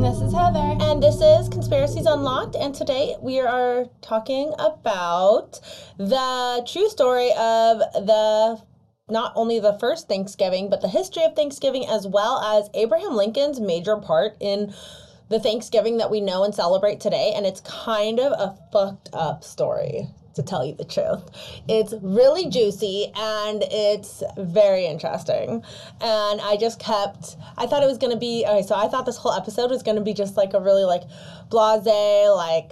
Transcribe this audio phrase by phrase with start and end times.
[0.00, 0.78] And this is Heather.
[0.80, 2.56] And this is Conspiracies Unlocked.
[2.56, 5.60] And today we are talking about
[5.98, 8.62] the true story of the
[9.10, 13.60] not only the first Thanksgiving, but the history of Thanksgiving, as well as Abraham Lincoln's
[13.60, 14.72] major part in
[15.28, 17.34] the Thanksgiving that we know and celebrate today.
[17.36, 20.08] And it's kind of a fucked up story
[20.40, 21.22] to tell you the truth.
[21.68, 25.62] It's really juicy and it's very interesting.
[26.00, 29.16] And I just kept I thought it was gonna be okay, so I thought this
[29.16, 31.02] whole episode was gonna be just like a really like
[31.50, 31.86] blase,
[32.36, 32.70] like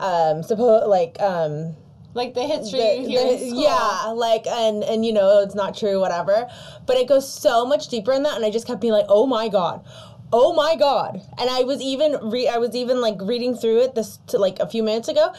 [0.00, 1.76] um suppose like um
[2.14, 3.08] like the history the-
[3.40, 6.48] the- yeah like and and you know it's not true whatever
[6.86, 9.26] but it goes so much deeper in that and i just kept being like oh
[9.26, 9.84] my god
[10.32, 13.94] oh my god and i was even re- i was even like reading through it
[13.94, 15.32] this to like a few minutes ago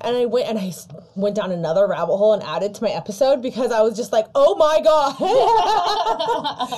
[0.00, 0.72] and I went and I
[1.16, 4.26] went down another rabbit hole and added to my episode because I was just like,
[4.34, 5.16] oh my god,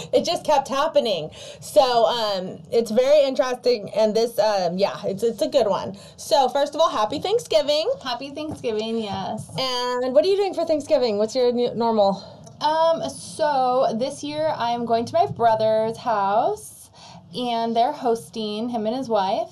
[0.14, 1.30] it just kept happening.
[1.60, 5.96] So um, it's very interesting, and this um, yeah, it's it's a good one.
[6.16, 7.90] So first of all, happy Thanksgiving.
[8.02, 9.50] Happy Thanksgiving, yes.
[9.58, 11.18] And what are you doing for Thanksgiving?
[11.18, 12.24] What's your new, normal?
[12.60, 16.90] Um, so this year I am going to my brother's house
[17.34, 19.50] and they're hosting him and his wife.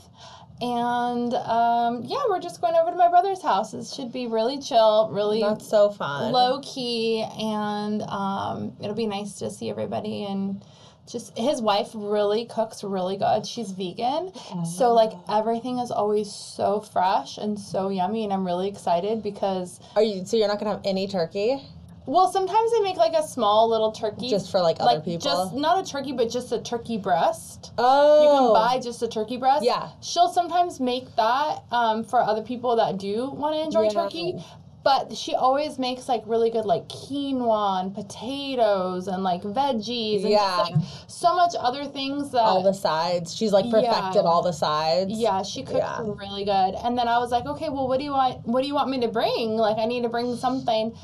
[0.60, 3.74] And um, yeah, we're just going over to my brother's house.
[3.74, 6.32] It should be really chill, really That's so fun.
[6.32, 10.24] low key, and um, it'll be nice to see everybody.
[10.24, 10.64] And
[11.08, 13.46] just his wife really cooks really good.
[13.46, 14.32] She's vegan,
[14.64, 18.24] so like everything is always so fresh and so yummy.
[18.24, 20.24] And I'm really excited because Are you?
[20.24, 21.62] So you're not gonna have any turkey?
[22.08, 25.20] Well, sometimes they make like a small little turkey, Just for, like, other like people?
[25.20, 27.72] Just not a turkey, but just a turkey breast.
[27.76, 29.62] Oh, You can buy just a turkey breast.
[29.64, 29.90] Yeah.
[30.00, 34.02] She'll sometimes make that um, for other people that do want to enjoy Yeah.
[34.02, 34.42] turkey.
[34.84, 40.30] But she always makes like really good like quinoa and potatoes and like veggies and
[40.30, 40.38] Yeah.
[40.38, 40.74] just like
[41.08, 43.34] so much other things that all the sides.
[43.36, 44.30] She's like perfected Yeah.
[44.30, 45.10] all the sides.
[45.12, 45.98] yeah, she cooks Yeah.
[46.00, 46.74] really good.
[46.82, 48.46] And then I was like, okay, well, what do you want?
[48.46, 49.56] What do you want me to bring?
[49.58, 50.96] Like, I need to bring something.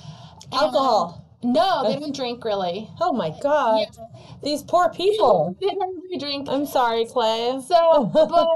[0.52, 1.20] And- Alcohol.
[1.42, 2.88] No, they don't drink really.
[3.02, 3.80] Oh my god.
[3.80, 4.04] Yeah.
[4.42, 5.54] These poor people.
[5.60, 6.48] They don't really drink.
[6.48, 7.60] I'm sorry, Clay.
[7.66, 8.48] So, but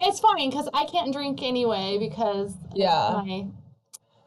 [0.00, 3.22] it's fine because I can't drink anyway because Yeah.
[3.26, 3.46] my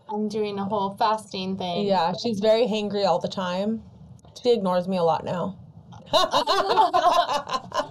[0.09, 1.85] I'm doing a whole fasting thing.
[1.87, 3.81] Yeah, she's very hangry all the time.
[4.43, 5.57] She ignores me a lot now.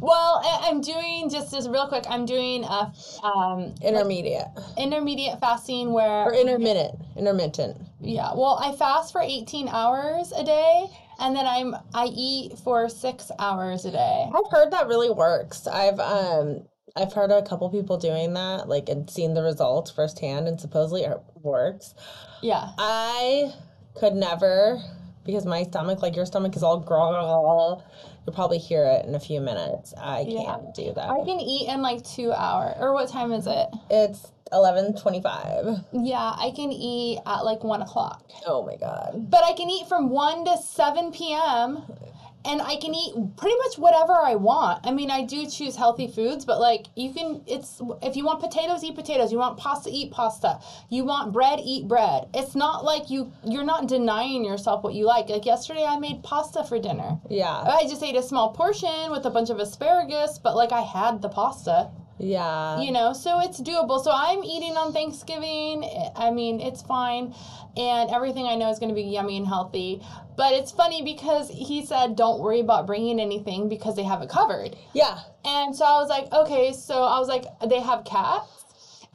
[0.00, 2.04] Well, I'm doing just as real quick.
[2.08, 2.92] I'm doing a
[3.22, 7.00] um, Intermediate intermediate fasting where or intermittent.
[7.16, 7.76] Intermittent.
[8.00, 8.32] yeah.
[8.34, 10.86] Well, I fast for 18 hours a day,
[11.18, 14.30] and then I'm I eat for six hours a day.
[14.32, 15.66] I've heard that really works.
[15.66, 16.62] I've um
[16.96, 21.02] I've heard a couple people doing that, like and seen the results firsthand, and supposedly
[21.02, 21.94] it works.
[22.42, 22.70] Yeah.
[22.78, 23.52] I
[23.98, 24.80] could never
[25.24, 27.84] because my stomach, like your stomach, is all growl.
[28.28, 29.94] You'll probably hear it in a few minutes.
[29.96, 30.42] I Yeah.
[30.44, 31.08] can't do that.
[31.08, 32.76] I can eat in like two hours.
[32.78, 33.68] Or what time is it?
[33.88, 35.82] It's eleven twenty-five.
[35.92, 38.22] Yeah, I can eat at like one o'clock.
[38.46, 39.30] Oh my god.
[39.30, 41.84] But I can eat from 1 to 7 p.m.
[42.44, 44.86] and I can eat pretty much whatever I want.
[44.86, 48.40] I mean, I do choose healthy foods, but like you can it's if you want
[48.40, 49.32] potatoes, eat potatoes.
[49.32, 50.60] You want pasta, eat pasta.
[50.88, 52.28] You want bread, eat bread.
[52.34, 55.28] It's not like you you're not denying yourself what you like.
[55.28, 57.18] Like yesterday I made pasta for dinner.
[57.28, 57.52] Yeah.
[57.52, 61.22] I just ate a small portion with a bunch of asparagus, but like I had
[61.22, 62.80] the pasta Yeah.
[62.80, 64.02] you know so it's doable.
[64.02, 65.88] So i'm eating on thanksgiving.
[66.16, 67.34] I mean it's fine.
[67.76, 70.02] And everything i know is going to be yummy and healthy.
[70.36, 74.28] But it's funny because he said don't worry about bringing anything because they have it
[74.28, 74.76] covered.
[74.94, 75.18] Yeah.
[75.44, 76.72] and so i was like okay.
[76.72, 78.64] So i was like they have cats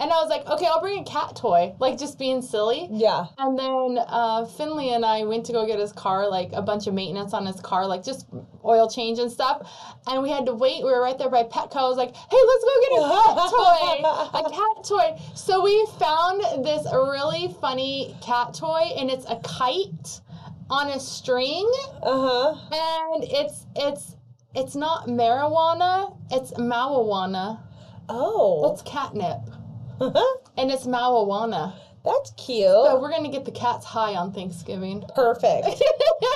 [0.04, 3.26] and i was like okay i'll bring a cat toy like just being silly Yeah.
[3.40, 6.88] and then uh, Finley and I went to go get his car, like a bunch
[6.88, 8.28] of maintenance on his car, like just
[8.66, 9.58] oil change and stuff.
[10.08, 10.84] And we had to wait.
[10.84, 11.78] We were right there by Petco.
[11.78, 14.40] I was like, hey, let's go get a cat toy.
[14.40, 15.22] A cat toy.
[15.36, 20.22] So we found this really funny cat toy, and it's a kite
[20.70, 21.70] on a string.
[22.02, 23.14] Uh huh.
[23.14, 24.16] And it's, it's,
[24.56, 27.60] it's not marijuana, it's marijuana.
[28.10, 28.72] Oh.
[28.72, 29.40] It's catnip.
[30.56, 31.74] And it's marijuana.
[32.06, 32.68] That's cute.
[32.68, 35.04] So we're gonna get the cats high on Thanksgiving.
[35.16, 35.66] Perfect.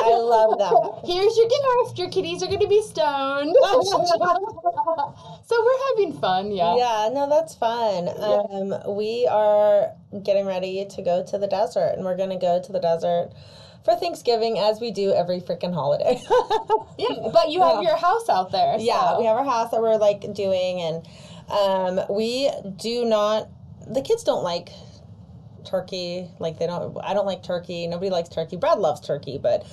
[0.04, 1.02] I love that.
[1.06, 2.00] Here's your gift.
[2.00, 3.54] Your kitties are gonna be stoned.
[3.62, 6.76] so we're having fun, yeah.
[6.78, 8.08] Yeah, no, that's fun.
[8.18, 9.92] Um, we are
[10.24, 13.32] getting ready to go to the desert, and we're gonna go to the desert
[13.84, 16.20] for Thanksgiving, as we do every freaking holiday.
[16.98, 17.90] Yeah, But you have Yeah.
[17.90, 18.78] your house out there.
[18.80, 21.06] yeah, we have our house that we're like doing, and
[21.50, 23.50] um, we do not.
[23.90, 24.70] The kids don't like
[25.66, 26.30] turkey.
[26.40, 26.98] Like they don't.
[27.04, 27.88] I don't like turkey.
[27.88, 28.58] Nobody likes turkey.
[28.58, 29.66] Brad loves turkey, but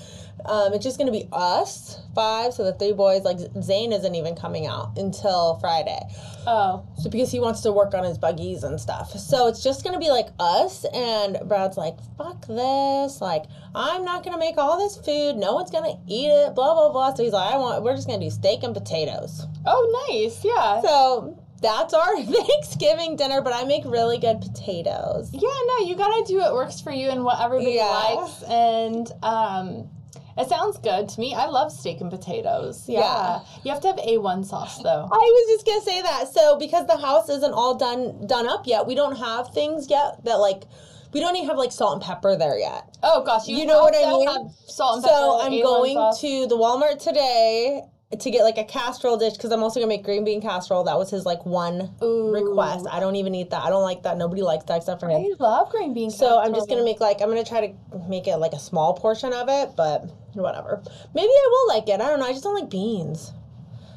[0.44, 2.52] um, it's just gonna be us five.
[2.52, 3.22] So the three boys.
[3.22, 6.00] Like Zane isn't even coming out until Friday.
[6.46, 9.12] Oh, So because he wants to work on his buggies and stuff.
[9.12, 13.20] So it's just gonna be like us and Brad's like, fuck this.
[13.20, 13.44] Like,
[13.74, 15.36] I'm not gonna make all this food.
[15.36, 17.14] No one's gonna eat it, blah blah blah.
[17.14, 19.46] So he's like, I want we're just gonna do steak and potatoes.
[19.66, 20.44] oh, nice.
[20.44, 20.82] Yeah.
[20.82, 25.30] So that's our Thanksgiving dinner, but I make really good potatoes.
[25.32, 27.86] Yeah, no, you gotta do what works for you and what everybody Yeah.
[27.88, 29.88] likes, and um,
[30.36, 31.34] it sounds good to me.
[31.34, 32.84] I love steak and potatoes.
[32.88, 33.40] Yeah, Yeah.
[33.64, 35.08] you have to have A1 sauce though.
[35.10, 36.32] I was just gonna say that.
[36.32, 40.22] So because the house isn't all done done up yet, we don't have things yet
[40.24, 40.64] that like
[41.12, 42.96] we don't even have like salt and pepper there yet.
[43.04, 44.26] Oh gosh, you, You know what I mean?
[44.26, 45.14] have Salt and pepper.
[45.14, 46.20] So I'm A1 going sauce.
[46.20, 47.82] to the Walmart today
[48.20, 50.84] to get like a casserole dish because I'm also gonna make green bean casserole.
[50.84, 52.32] That was his like one Ooh.
[52.32, 52.86] request.
[52.90, 53.62] I don't even eat that.
[53.62, 54.16] I don't like that.
[54.16, 55.20] Nobody likes that except for him.
[55.20, 56.10] I love green bean.
[56.10, 58.94] So I'm just gonna make like I'm gonna try to make it like a small
[58.94, 60.82] portion of it, but whatever.
[61.14, 62.00] Maybe I will like it.
[62.00, 62.26] I don't know.
[62.26, 63.32] I just don't like beans.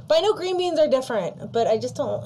[0.08, 1.52] But I know green beans are different.
[1.52, 2.24] But I just don't.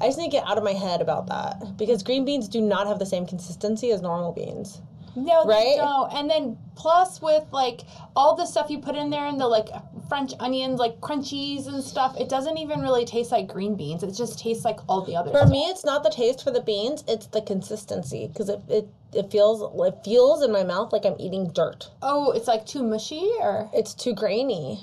[0.00, 2.60] I just need to get out of my head about that because green beans do
[2.60, 4.80] not have the same consistency as normal beans.
[5.24, 5.76] No, they Right?
[5.76, 6.12] don't.
[6.12, 7.82] And then plus with like
[8.14, 9.68] all the stuff you put in there and the like
[10.08, 14.02] French onions, like crunchies and stuff, it doesn't even really taste like green beans.
[14.02, 15.50] It just tastes like all the other For stuff.
[15.50, 19.30] me, it's not the taste for the beans; it's the consistency because it, it it
[19.30, 21.90] feels it feels in my mouth like I'm eating dirt.
[22.02, 24.80] Oh, it's like too mushy or It's too grainy.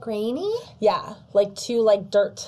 [0.00, 0.54] grainy?
[0.80, 2.46] Yeah, like too like dirt.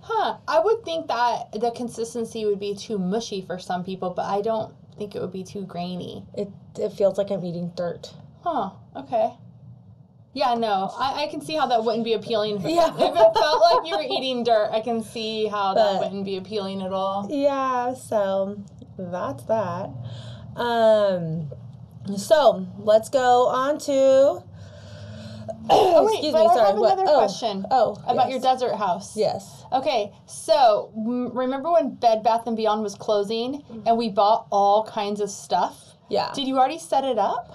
[0.00, 0.36] Huh.
[0.46, 4.40] I would think that the consistency would be too mushy for some people, but I
[4.40, 6.24] don't think it would be too grainy.
[6.34, 6.48] It
[6.78, 8.12] it feels like I'm eating dirt.
[8.42, 8.70] Huh.
[8.94, 9.32] Okay.
[10.32, 10.92] Yeah, no.
[10.98, 12.60] I, I can see how that wouldn't be appealing.
[12.68, 12.92] Yeah.
[12.94, 16.36] If it felt like you were eating dirt, I can see how that wouldn't be
[16.36, 17.26] appealing at all.
[17.30, 18.62] Yeah, so
[18.98, 19.90] that's that.
[20.54, 21.50] Um,
[22.18, 24.44] so let's go on to.
[25.68, 26.66] Oh, wait, Excuse but me, I sorry.
[26.68, 26.92] have what?
[26.92, 28.30] another oh, question Oh, about yes.
[28.30, 29.16] your desert house.
[29.16, 29.55] Yes.
[29.72, 34.84] Okay, so m- remember when Bed Bath and Beyond was closing and we bought all
[34.84, 35.94] kinds of stuff?
[36.08, 36.30] Yeah.
[36.34, 37.54] Did you already set it up?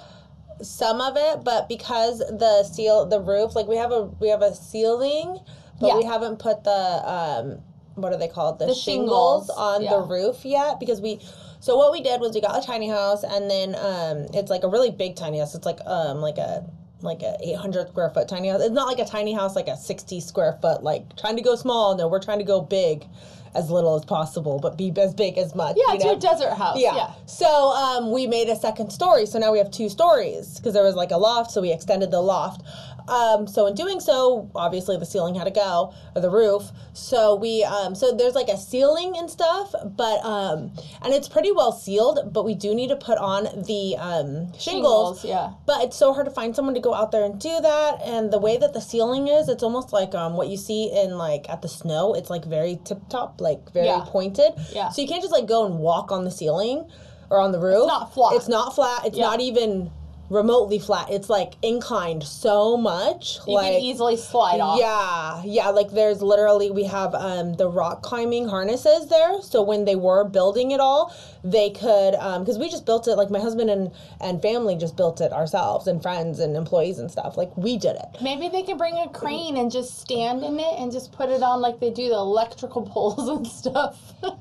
[0.62, 4.42] Some of it, but because the seal, the roof, like we have a we have
[4.42, 5.40] a ceiling,
[5.80, 5.98] but Yeah.
[5.98, 7.60] we haven't put the um,
[7.96, 8.60] what are they called?
[8.60, 9.92] The, The shingles, shingles, on yeah.
[9.92, 11.20] the roof yet because we.
[11.62, 14.64] So what we did was we got a tiny house, and then um, it's like
[14.64, 15.56] a really big tiny house.
[15.56, 16.66] It's like um like a
[17.04, 18.62] like a 800 square foot tiny house.
[18.62, 20.84] It's not like a tiny house, like a 60 square foot.
[20.84, 21.96] Like trying to go small.
[21.96, 23.06] No, we're trying to go big,
[23.54, 25.76] as little as possible, but be as big as much.
[25.78, 26.12] Yeah, you it's know?
[26.12, 26.80] your desert house.
[26.80, 26.96] Yeah.
[26.96, 27.12] Yeah.
[27.26, 29.26] So um, we made a second story.
[29.26, 31.52] So now we have two stories because there was like a loft.
[31.52, 32.62] So we extended the loft.
[33.08, 36.72] Um, so in doing so, obviously the ceiling had to go or the roof.
[36.94, 40.72] So we um, so there's like a ceiling and stuff, but um,
[41.02, 42.32] and it's pretty well sealed.
[42.34, 45.22] But we do need to put on the um, shingles.
[45.22, 45.52] Shingles, yeah.
[45.66, 48.00] But it's so hard to find someone to go out there and do that.
[48.04, 51.18] And the way that the ceiling is, it's almost like um, what you see in
[51.18, 52.14] like at the snow.
[52.14, 54.04] It's like very tip top, like very Yeah.
[54.06, 54.52] pointed.
[54.74, 54.90] Yeah.
[54.90, 56.90] So you can't just like go and walk on the ceiling
[57.30, 57.88] or on the roof.
[57.88, 58.34] not flat.
[58.36, 59.06] It's not flat.
[59.06, 59.26] It's Yeah.
[59.26, 59.90] not even
[60.32, 61.12] remotely flat.
[61.12, 63.38] It's like inclined so much.
[63.46, 64.80] You like can easily slide off.
[64.80, 65.70] yeah, yeah.
[65.70, 69.42] Like there's literally we have um, the rock climbing harnesses there.
[69.42, 71.14] So when they were building it all,
[71.44, 73.16] they could because we just built it.
[73.16, 73.92] Like my husband and
[74.22, 77.36] and family just built it ourselves, and friends and employees and stuff.
[77.38, 78.22] Like we did it.
[78.22, 81.44] Maybe they can bring a crane and just stand in it and just put it
[81.44, 84.14] on like they do the electrical poles and stuff.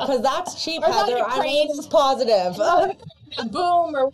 [0.00, 1.16] Because that's cheap, Or Heather.
[1.16, 1.68] a I'm crane.
[1.68, 2.56] always positive.
[3.50, 4.12] Boom or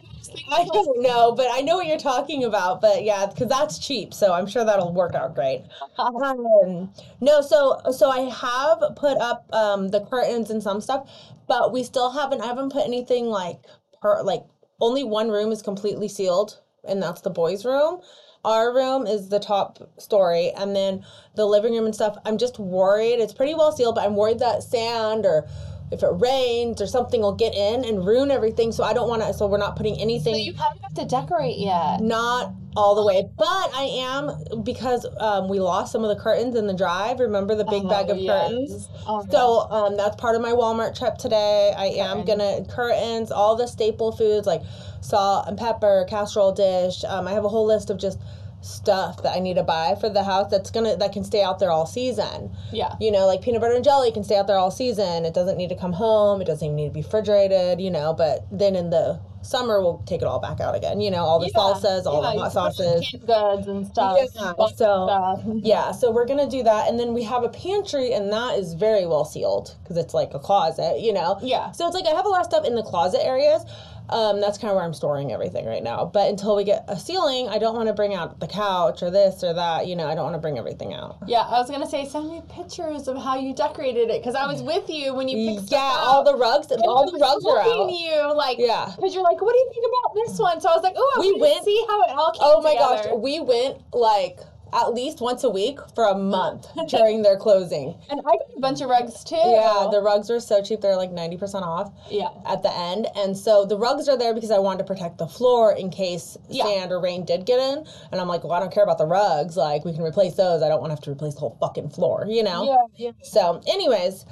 [0.53, 2.81] I don't know, but I know what you're talking about.
[2.81, 5.65] But yeah, because that's cheap, so I'm sure that'll work out great.
[5.99, 11.09] Um, no, so so I have put up um, the curtains and some stuff,
[11.49, 12.43] but we still haven't.
[12.43, 13.59] I haven't put anything like
[14.01, 14.45] per like
[14.81, 18.01] only one room is completely sealed, and that's the boys' room.
[18.45, 21.05] Our room is the top story, and then
[21.35, 22.17] the living room and stuff.
[22.25, 23.19] I'm just worried.
[23.21, 25.49] It's pretty well sealed, but I'm worried that sand or
[25.93, 28.73] if it rains or something will get in and ruin everything.
[28.73, 29.33] So I don't want to.
[29.33, 32.01] So we're not putting anything So you haven't got to decorate yet.
[32.01, 36.57] not all the way, but I am because um, we lost some of the curtains
[36.57, 37.21] in the drive.
[37.21, 38.49] Remember the big Oh, bag of yes.
[38.49, 38.89] curtains?
[39.07, 41.73] Oh, So um, that's part of my Walmart trip today.
[41.77, 42.27] I am Curtains.
[42.27, 44.63] gonna curtains, all the staple foods like
[45.01, 47.03] salt and pepper, casserole dish.
[47.05, 48.19] Um, I have a whole list of just
[48.67, 51.59] stuff that I need to buy for the house that's gonna that can stay out
[51.59, 52.55] there all season.
[52.73, 52.95] Yeah.
[53.01, 55.25] You know, like peanut butter and jelly can stay out there all season.
[55.25, 56.41] It doesn't need to come home.
[56.41, 57.81] It doesn't even need to be refrigerated.
[57.81, 61.01] You know, but then in the summer we'll take it all back out again.
[61.01, 63.09] You know, all the Yeah, salsas, all yeah, the hot can put some sauces.
[63.11, 64.19] Canned goods and stuff.
[64.21, 65.41] Yeah, so- stuff.
[65.63, 68.75] Yeah, so we're gonna do that, and then we have a pantry, and that is
[68.75, 71.39] very well sealed because it's like a closet, you know.
[71.43, 71.71] Yeah.
[71.73, 73.65] So it's like I have a lot of stuff in the closet areas.
[74.09, 76.05] Um, that's kind of where I'm storing everything right now.
[76.05, 79.11] But until we get a ceiling, I don't want to bring out the couch or
[79.11, 79.87] this or that.
[79.87, 81.17] You know, I don't want to bring everything out.
[81.27, 84.47] Yeah, I was gonna say send me pictures of how you decorated it because I
[84.47, 87.59] was with you when you picked Yeah, all the rugs, And all the rugs are
[87.61, 87.91] out.
[87.91, 88.93] You like Yeah.
[88.95, 90.61] because you're like, what do you think about this one?
[90.61, 93.09] So I was like, oh, We went- see how it all came Oh my together.
[93.11, 94.39] gosh, we went like
[94.73, 97.95] at least once a week for a month during their closing.
[98.11, 99.37] And I got a bunch of rugs too.
[99.37, 101.93] Yeah, the rugs are so cheap; they're like ninety percent off.
[102.11, 102.29] yeah.
[102.47, 103.07] at the end.
[103.17, 106.37] And so the rugs are there because I wanted to protect the floor in case
[106.49, 106.65] Yeah.
[106.65, 107.87] sand or rain did get in.
[108.13, 109.57] And I'm like, well, I don't care about the rugs.
[109.57, 110.63] Like, we can replace those.
[110.63, 112.65] I don't want to have to replace the whole fucking floor, you know?
[112.97, 113.11] Yeah, yeah.
[113.23, 114.27] So, anyways,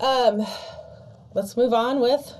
[0.00, 0.46] um,
[1.34, 2.32] let's move on with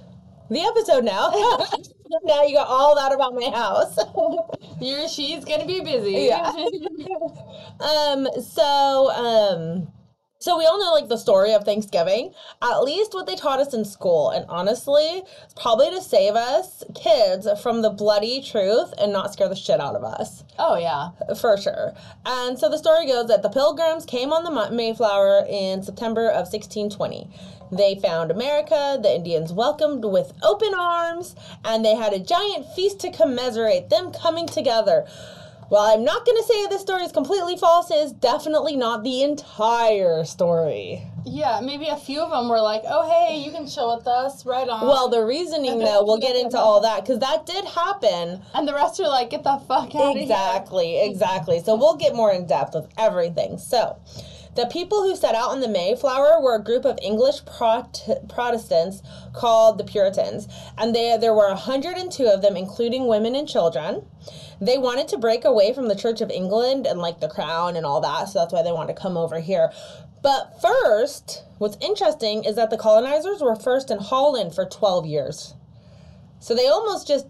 [0.50, 1.31] the episode now.
[2.25, 3.99] now you got all that about my house.
[4.80, 6.28] You're, she's gonna be busy.
[6.28, 6.50] Yeah.
[7.80, 9.88] um, so, um,
[10.44, 13.72] so we all know like the story of Thanksgiving, at least what they taught us
[13.72, 14.28] in school.
[14.28, 19.48] And honestly, it's probably to save us kids from the bloody truth and not scare
[19.48, 20.44] the shit out of us.
[20.58, 21.12] oh yeah.
[21.40, 21.94] For sure.
[22.26, 26.52] And so the story goes that the pilgrims came on the Mayflower in September of
[26.52, 27.30] 1620.
[27.72, 31.34] They found America, the Indians welcomed with open arms,
[31.64, 35.06] and they had a giant feast to commemorate them coming together.
[35.68, 39.02] While I'm not going to say this story is completely false, it is definitely not
[39.02, 41.02] the entire story.
[41.26, 44.44] Yeah, maybe a few of them were like, "Oh, hey, you can chill with us,
[44.44, 48.42] right on." Well, the reasoning, though, we'll get into all that because that did happen.
[48.52, 51.11] and the rest are like, "Get the fuck out exactly, of here.
[51.11, 51.61] Exactly, exactly.
[51.61, 53.56] So we'll get more in depth with everything.
[53.56, 53.97] So,
[54.54, 59.02] the people who set out on the Mayflower were a group of English Prot- Protestants
[59.32, 64.06] called the Puritans, and they, there were 102 of them, including women and children.
[64.61, 67.84] They wanted to break away from the Church of England and like the crown and
[67.84, 69.73] all that, so that's why they wanted to come over here.
[70.23, 75.54] But first, what's interesting is that the colonizers were first in Holland for 12 years.
[76.38, 77.26] So they almost just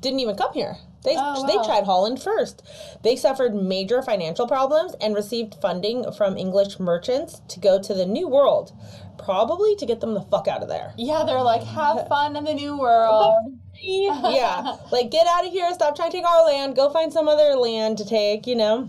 [0.00, 0.76] didn't even come here.
[1.06, 1.62] They, Oh, they wow.
[1.62, 2.62] tried Holland first.
[3.02, 8.04] They suffered major financial problems and received funding from English merchants to go to the
[8.04, 8.72] New World,
[9.16, 10.92] probably to get them the fuck out of there.
[10.98, 15.72] Yeah, they're like, "Have fun in the new world." yeah, like get out of here,
[15.72, 18.88] stop trying to take our land, go find some other land to take, you know.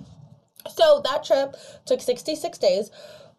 [0.70, 1.56] So that trip
[1.86, 2.90] took 66 days,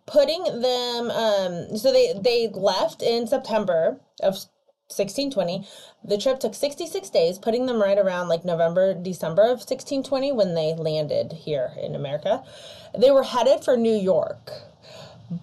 [0.06, 4.38] putting them um so they they left in September of
[4.88, 5.68] 1620.
[6.02, 10.54] The trip took 66 days, putting them right around like November, December of 1620 when
[10.54, 12.42] they landed here in America.
[12.98, 14.50] They were headed for New York.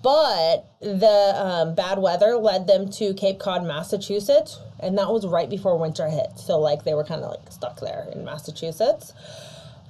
[0.01, 5.47] But the um, bad weather led them to Cape Cod, Massachusetts, and that was right
[5.47, 6.39] before winter hit.
[6.39, 9.13] So, like, they were kind of like stuck there in Massachusetts.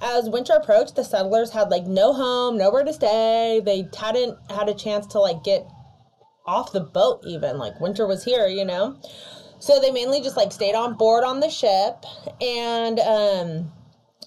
[0.02, 3.62] As winter approached, the settlers had like no home, nowhere to stay.
[3.64, 5.66] They hadn't had a chance to like get
[6.44, 7.56] off the boat, even.
[7.56, 8.98] Like, winter was here, you know?
[9.58, 12.04] So, they mainly just like stayed on board on the ship
[12.40, 13.72] and, um,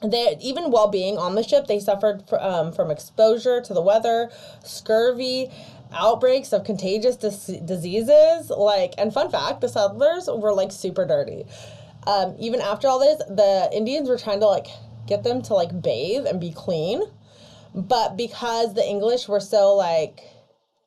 [0.01, 3.81] they even while being on the ship, they suffered fr- um, from exposure to the
[3.81, 4.29] weather,
[4.63, 5.51] scurvy,
[5.91, 8.49] outbreaks of contagious dis- diseases.
[8.49, 11.45] Like, and fun fact, the settlers were like super dirty.
[12.07, 14.67] Um, even after all this, the Indians were trying to like
[15.05, 17.01] get them to like bathe and be clean,
[17.75, 20.21] but because the English were so like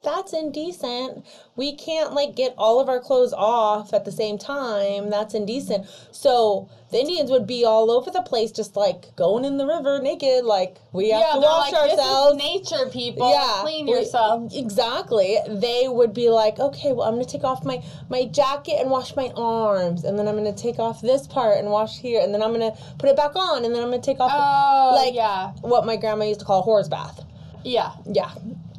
[0.02, 1.24] that's indecent.
[1.54, 5.10] We can't like get all of our clothes off at the same time.
[5.10, 5.86] That's indecent.
[6.10, 10.00] So the Indians would be all over the place, just like going in the river
[10.02, 10.44] naked.
[10.44, 12.36] Like we have Yeah, to wash like, ourselves.
[12.36, 13.30] "This is nature, people.
[13.30, 15.38] yeah, clean yourself." Exactly.
[15.48, 19.14] They would be like, okay, well, I'm gonna take off my my jacket and wash
[19.14, 22.42] my arms, and then I'm gonna take off this part and wash here, and then
[22.42, 25.52] I'm gonna put it back on, and then I'm gonna take off Oh, like yeah,
[25.60, 27.20] what my grandma used to call a whore's bath.
[27.62, 27.92] yeah.
[28.06, 28.30] Yeah.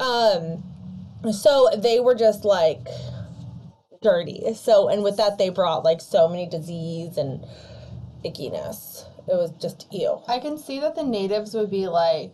[0.01, 0.63] Um
[1.32, 2.88] so they were just like
[4.01, 4.53] dirty.
[4.53, 7.46] So and with that they brought like so many disease and
[8.24, 9.06] ickiness.
[9.27, 10.22] It was just ew.
[10.27, 12.34] I can see that the natives would be like,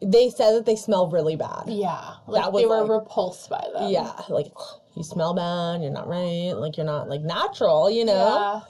[0.00, 1.64] They said that they smell really bad.
[1.66, 3.90] yeah, like That was they were like- repulsed by them.
[3.90, 4.52] Yeah, like
[4.94, 8.12] you smell bad, you're not right, like you're not like natural, you know?
[8.12, 8.60] Yeah.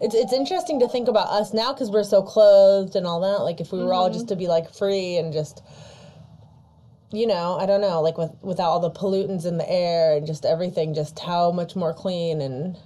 [0.00, 3.44] It's it's interesting to think about us now cuz we're so clothed and all that.
[3.44, 4.14] Like if we were all mm-hmm.
[4.14, 5.62] just to be like free and just
[7.14, 10.26] you know, I don't know, like with without all the pollutants in the air and
[10.26, 12.76] just everything, just how much more clean and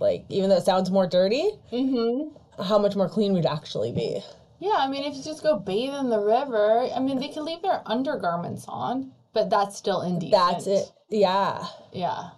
[0.00, 2.62] like even though it sounds more dirty, Mm-hmm.
[2.62, 4.20] how much more clean we'd actually be.
[4.58, 7.44] Yeah, I mean, if you just go bathe in the river, I mean, they can
[7.44, 10.32] leave their undergarments on, but that's still indecent.
[10.32, 10.90] That's it.
[11.10, 11.66] Yeah.
[11.92, 12.30] Yeah.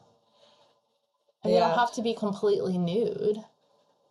[1.45, 1.61] And Yeah.
[1.69, 3.39] don't have to be completely nude.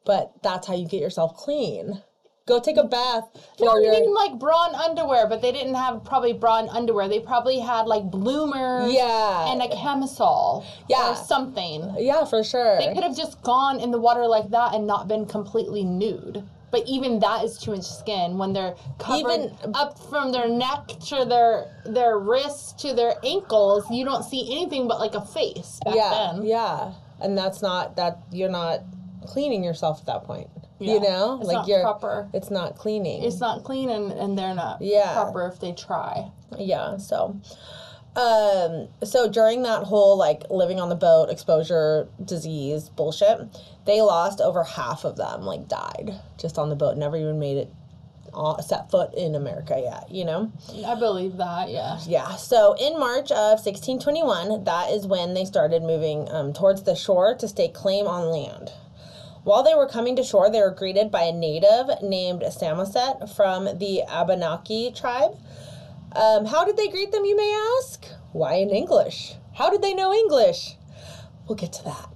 [0.06, 2.02] But that's how you get yourself clean.
[2.48, 3.26] Go take a bath
[3.60, 6.60] No, for I your mean like bra and underwear, but they didn't have probably bra
[6.60, 7.10] and underwear.
[7.10, 9.52] They probably had like bloomers Yeah.
[9.52, 11.12] and a camisole Yeah.
[11.12, 11.94] or something.
[12.00, 12.78] Yeah, for sure.
[12.80, 16.42] They could have just gone in the water like that and not been completely nude.
[16.72, 20.88] But even that is too much skin when they're covered Even- up from their neck
[21.08, 23.84] to their their wrists to their ankles.
[23.92, 26.32] You don't see anything but like a face back yeah.
[26.34, 26.46] then.
[26.46, 26.94] Yeah.
[27.20, 28.82] And that's not that you're not
[29.26, 30.50] cleaning yourself at that point.
[30.80, 30.94] Yeah.
[30.94, 31.38] You know?
[31.40, 32.30] It's like not you're proper.
[32.34, 33.24] It's not cleaning.
[33.24, 35.14] It's not clean and, and they're not Yeah.
[35.14, 36.32] proper if they try.
[36.58, 37.40] Yeah, so
[38.16, 43.40] um so during that whole like living on the boat exposure disease bullshit,
[43.86, 47.58] they lost over half of them like died just on the boat, never even made
[47.58, 47.72] it
[48.34, 50.52] uh, set foot in America yet, you know?
[50.86, 51.98] I believe that, yeah.
[52.06, 52.36] Yeah.
[52.36, 57.36] So in March of 1621, that is when they started moving um, towards the shore
[57.36, 58.72] to stake claim on land.
[59.48, 63.78] While they were coming to shore, they were greeted by a native named Samoset from
[63.78, 65.38] the Abenaki tribe.
[66.12, 68.06] Um, how did they greet them, you may ask?
[68.34, 69.36] Why in English?
[69.54, 70.76] How did they know English?
[71.48, 72.10] We'll get to that.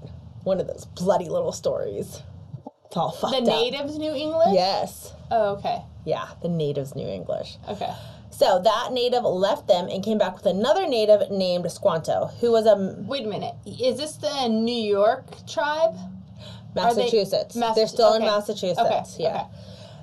[0.43, 2.21] One of those bloody little stories.
[2.87, 3.61] It's all fucked The up.
[3.61, 4.51] natives knew English?
[4.51, 5.13] Yes.
[5.31, 5.83] Oh, okay.
[6.05, 7.55] Yeah, the natives knew English.
[7.69, 7.93] Okay.
[8.31, 12.65] So that native left them and came back with another native named Squanto, who was
[12.65, 12.75] a
[13.07, 13.55] Wait a minute.
[13.65, 15.95] Is this the New York tribe?
[16.77, 17.55] Are they- Massachusetts.
[17.75, 18.21] They're still in.
[18.23, 18.79] Massachusetts.
[18.79, 19.29] Okay, Yeah.
[19.29, 19.43] okay.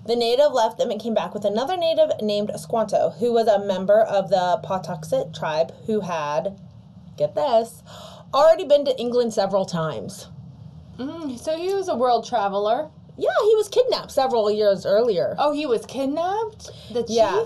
[0.06, 3.58] The native left them and came back with another native named Squanto, who was a
[3.58, 6.58] member of the Pawtuxet tribe who had,
[7.16, 7.82] get this,
[8.32, 10.28] already been to England several times.
[10.98, 12.88] Mm, so he was a world traveler.
[13.18, 15.34] Yeah, he was kidnapped several years earlier.
[15.38, 16.70] Oh, he was kidnapped?
[16.92, 17.10] The chief?
[17.16, 17.44] yeah.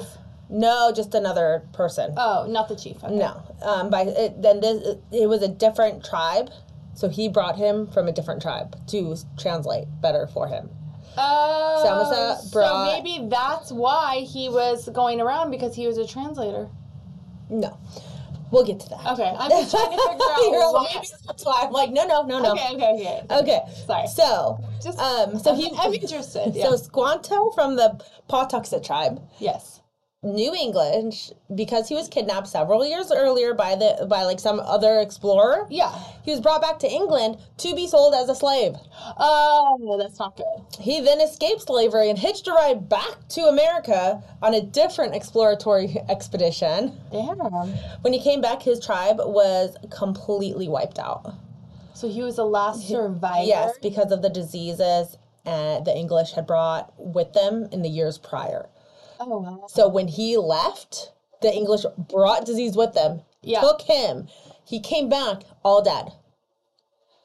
[0.48, 2.12] No, just another person.
[2.16, 3.02] Oh, not the chief.
[3.02, 3.14] Okay.
[3.16, 6.50] No, um, by it, then this it was a different tribe,
[6.94, 10.70] so he brought him from a different tribe to translate better for him.
[11.16, 16.68] Oh, Samoset so maybe that's why he was going around because he was a translator.
[17.50, 17.76] No,
[18.50, 19.06] we'll get to that.
[19.12, 20.88] Okay, I'm just trying to figure out You're why.
[20.94, 22.52] like, that's why I'm like, no, no, no, no.
[22.52, 23.38] Okay, okay, okay.
[23.40, 23.60] Okay.
[23.86, 24.06] Sorry.
[24.06, 26.52] So, Just um, so I'm, he, I'm interested.
[26.54, 26.70] Yeah.
[26.70, 29.81] so Squanto from the Pawtuxet tribe yes.
[30.22, 35.00] Knew English because he was kidnapped several years earlier by the by like some other
[35.00, 35.66] explorer.
[35.68, 35.92] Yeah.
[36.24, 38.74] He was brought back to England to be sold as a slave.
[39.18, 40.46] Oh, that's not good.
[40.78, 45.96] He then escaped slavery and hitched a ride back to America on a different exploratory
[46.08, 46.96] expedition.
[47.10, 47.38] Damn.
[48.02, 51.34] When he came back, his tribe was completely wiped out.
[51.94, 53.44] So he was the last survivor.
[53.44, 58.18] Yes, because of the diseases uh, the English had brought with them in the years
[58.18, 58.68] prior.
[59.30, 59.66] Oh wow.
[59.68, 63.60] So when he left, the English brought disease with them, Yeah.
[63.60, 64.28] took him.
[64.64, 66.12] He came back all dead.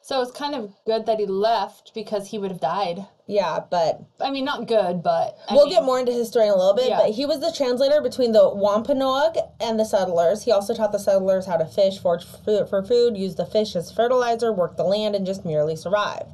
[0.01, 3.05] So it's kind of good that he left because he would have died.
[3.27, 6.45] Yeah, but I mean, not good, but I we'll mean, get more into his story
[6.47, 6.87] in a little bit.
[6.87, 6.99] Yeah.
[7.01, 10.43] But he was the translator between the Wampanoag and the settlers.
[10.43, 13.75] He also taught the settlers how to fish, forage for for food, use the fish
[13.75, 16.27] as fertilizer, work the land, and just merely survive.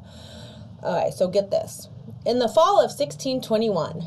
[0.84, 1.89] All right, so get this.
[2.28, 4.04] In the fall of 1621,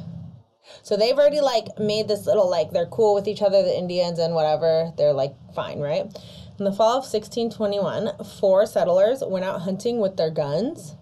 [0.82, 4.18] so they've already like made this little like they're cool with each other, the Indians
[4.18, 4.92] and whatever.
[4.96, 6.06] They're like fine, right?
[6.58, 10.96] In the fall of 1621, four settlers went out hunting with their guns,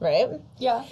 [0.00, 0.28] right?
[0.58, 0.84] Yeah.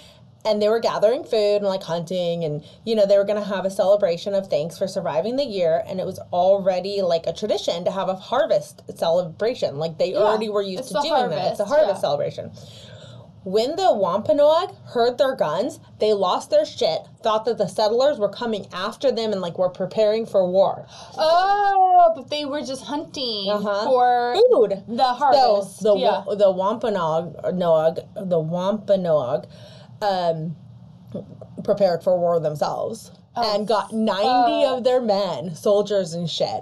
[0.45, 3.65] and they were gathering food and like hunting and you know they were to have
[3.65, 7.83] a celebration of thanks for surviving the year and it was already like a tradition
[7.83, 11.59] to have a harvest celebration like they already were used it's to doing that it's
[11.59, 12.01] a harvest, harvest yeah.
[12.01, 12.51] celebration
[13.45, 18.27] when the Wampanoag heard their guns, they lost their shit, thought that the settlers were
[18.27, 20.85] coming after them and like were preparing for war.
[21.17, 23.85] Oh, but they were just hunting Uh-huh.
[23.85, 24.83] for Food.
[24.87, 25.77] the harvest.
[25.79, 26.23] So the yeah.
[26.25, 29.45] wa- the Wampanoag Noag the Wampanoag
[30.01, 30.55] um,
[31.63, 36.61] prepared for war themselves Oh, and got ninety of their men, soldiers and shit.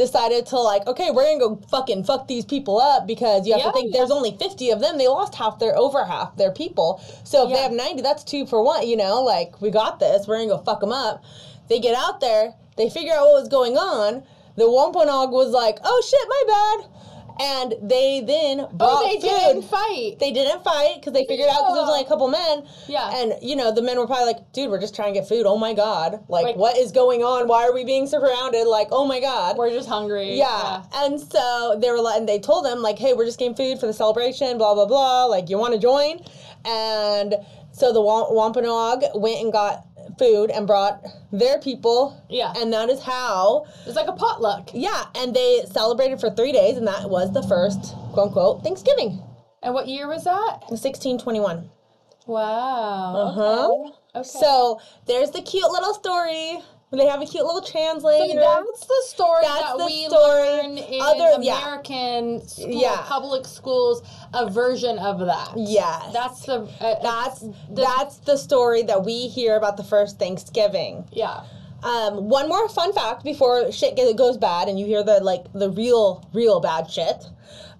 [0.00, 3.60] Decided to like, okay, we're gonna go fucking fuck these people up because you have
[3.60, 3.98] Yeah, to think yeah.
[3.98, 4.96] there's only fifty of them.
[4.96, 7.02] They lost half their over half their people.
[7.22, 8.88] So if they have ninety, that's two for one.
[8.88, 10.26] You know, like we got this.
[10.26, 11.22] We're gonna go fuck them up.
[11.68, 12.54] They get out there.
[12.78, 14.22] They figure out what was going on.
[14.56, 16.99] The Wampanoag was like, oh shit, my bad.
[17.40, 19.28] And they then oh, brought oh, they food.
[19.30, 20.18] didn't fight.
[20.20, 22.66] They didn't fight because they figured out because there was only a couple men.
[22.86, 23.10] Yeah.
[23.16, 25.46] And you know the men were probably like, "Dude, we're just trying to get food.
[25.46, 26.22] Oh my god!
[26.28, 27.48] Like, Like- what is going on?
[27.48, 28.66] Why are we being surrounded?
[28.66, 30.34] Like, oh my god!" We're just hungry.
[30.36, 30.82] yeah.
[30.94, 33.80] And so they were like, and they told them like, "Hey, we're just getting food
[33.80, 34.58] for the celebration.
[34.58, 35.24] Blah blah blah.
[35.24, 36.20] Like, you want to join?"
[36.66, 37.36] And
[37.72, 39.86] so the Wampanoag went and got
[40.20, 42.22] food and brought their people.
[42.28, 42.52] Yeah.
[42.56, 44.70] And that is how, It's like a potluck.
[44.74, 47.80] yeah, and they celebrated for three days, and that was the first
[48.12, 49.22] quote unquote Thanksgiving,
[49.64, 50.60] And what year was that?
[50.68, 51.70] 1621.
[52.26, 53.16] Wow.
[53.16, 53.72] Uh-huh.
[53.72, 53.92] Okay.
[54.16, 54.28] okay.
[54.28, 56.60] So there's the cute little story.
[56.92, 58.40] They have a cute little translator.
[58.40, 60.40] that's the story That's that the we story.
[60.42, 61.62] learn in Other- yeah.
[61.62, 63.02] American school, Yeah.
[63.06, 64.02] public schools,
[64.34, 65.52] a version of that.
[65.56, 66.12] Yes.
[66.12, 66.62] That's the.
[66.80, 71.04] Uh, that's the- that's the story that we hear about the first Thanksgiving.
[71.12, 71.42] yeah.
[71.82, 75.70] Um, one more fun fact before shit goes bad and you hear the like the
[75.70, 77.24] real real bad shit.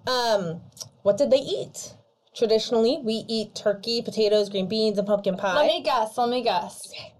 [0.07, 0.62] Um,
[1.03, 1.94] what did they eat?
[2.35, 5.55] Traditionally, we eat turkey, potatoes, green beans, and pumpkin pie.
[5.57, 6.16] Let me guess.
[6.16, 6.79] Let me guess.
[6.88, 7.12] Okay,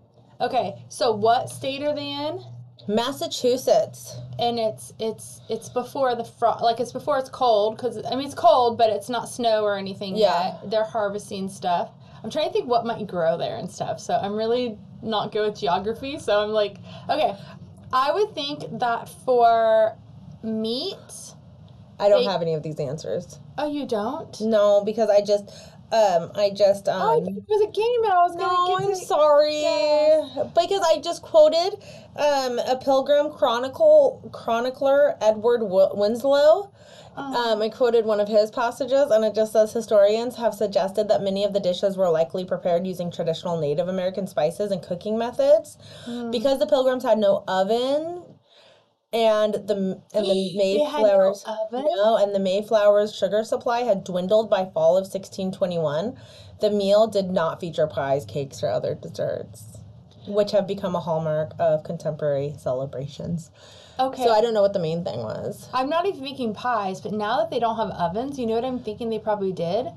[0.89, 2.41] so what state are they in?
[2.89, 4.17] Massachusetts.
[4.39, 8.27] And it's it's it's before the frost, like it's before it's cold, because I mean
[8.27, 10.45] it's cold, but it's not snow or anything Yeah.
[10.63, 10.71] yet.
[10.71, 11.91] They're harvesting stuff.
[12.23, 14.01] I'm trying to think what might grow there and stuff.
[14.01, 16.19] So I'm really not good with geography.
[16.19, 17.35] So I'm like, okay,
[17.93, 19.97] I would think that for
[20.43, 21.35] meat.
[21.99, 23.39] I don't They- have any of these answers.
[23.59, 24.41] Oh, you don't?
[24.41, 25.51] No, because I just
[25.93, 28.77] um I just um Oh, I think it was a game, I was gonna No,
[28.77, 29.63] I'm to- sorry.
[30.55, 31.75] Because I just quoted
[32.17, 36.71] um, a Pilgrim Chronicle chronicler, Edward w- Winslow.
[37.17, 37.53] Uh-huh.
[37.53, 41.23] Um, I quoted one of his passages, and it just says historians have suggested that
[41.23, 45.77] many of the dishes were likely prepared using traditional Native American spices and cooking methods.
[46.05, 46.31] Hmm.
[46.31, 48.23] Because the Pilgrims had no oven,
[49.13, 51.85] and the and the no Mayflower's oven?
[51.97, 56.17] no, and the Mayflower's sugar supply had dwindled by fall of 1621.
[56.61, 59.79] The meal did not feature pies, cakes, or other desserts,
[60.27, 63.51] which have become a hallmark of contemporary celebrations.
[63.99, 64.25] Okay.
[64.25, 65.69] So I don't know what the main thing was.
[65.75, 68.65] I'm not even making pies, but now that they don't have ovens, you know what
[68.65, 69.89] I'm thinking they probably did?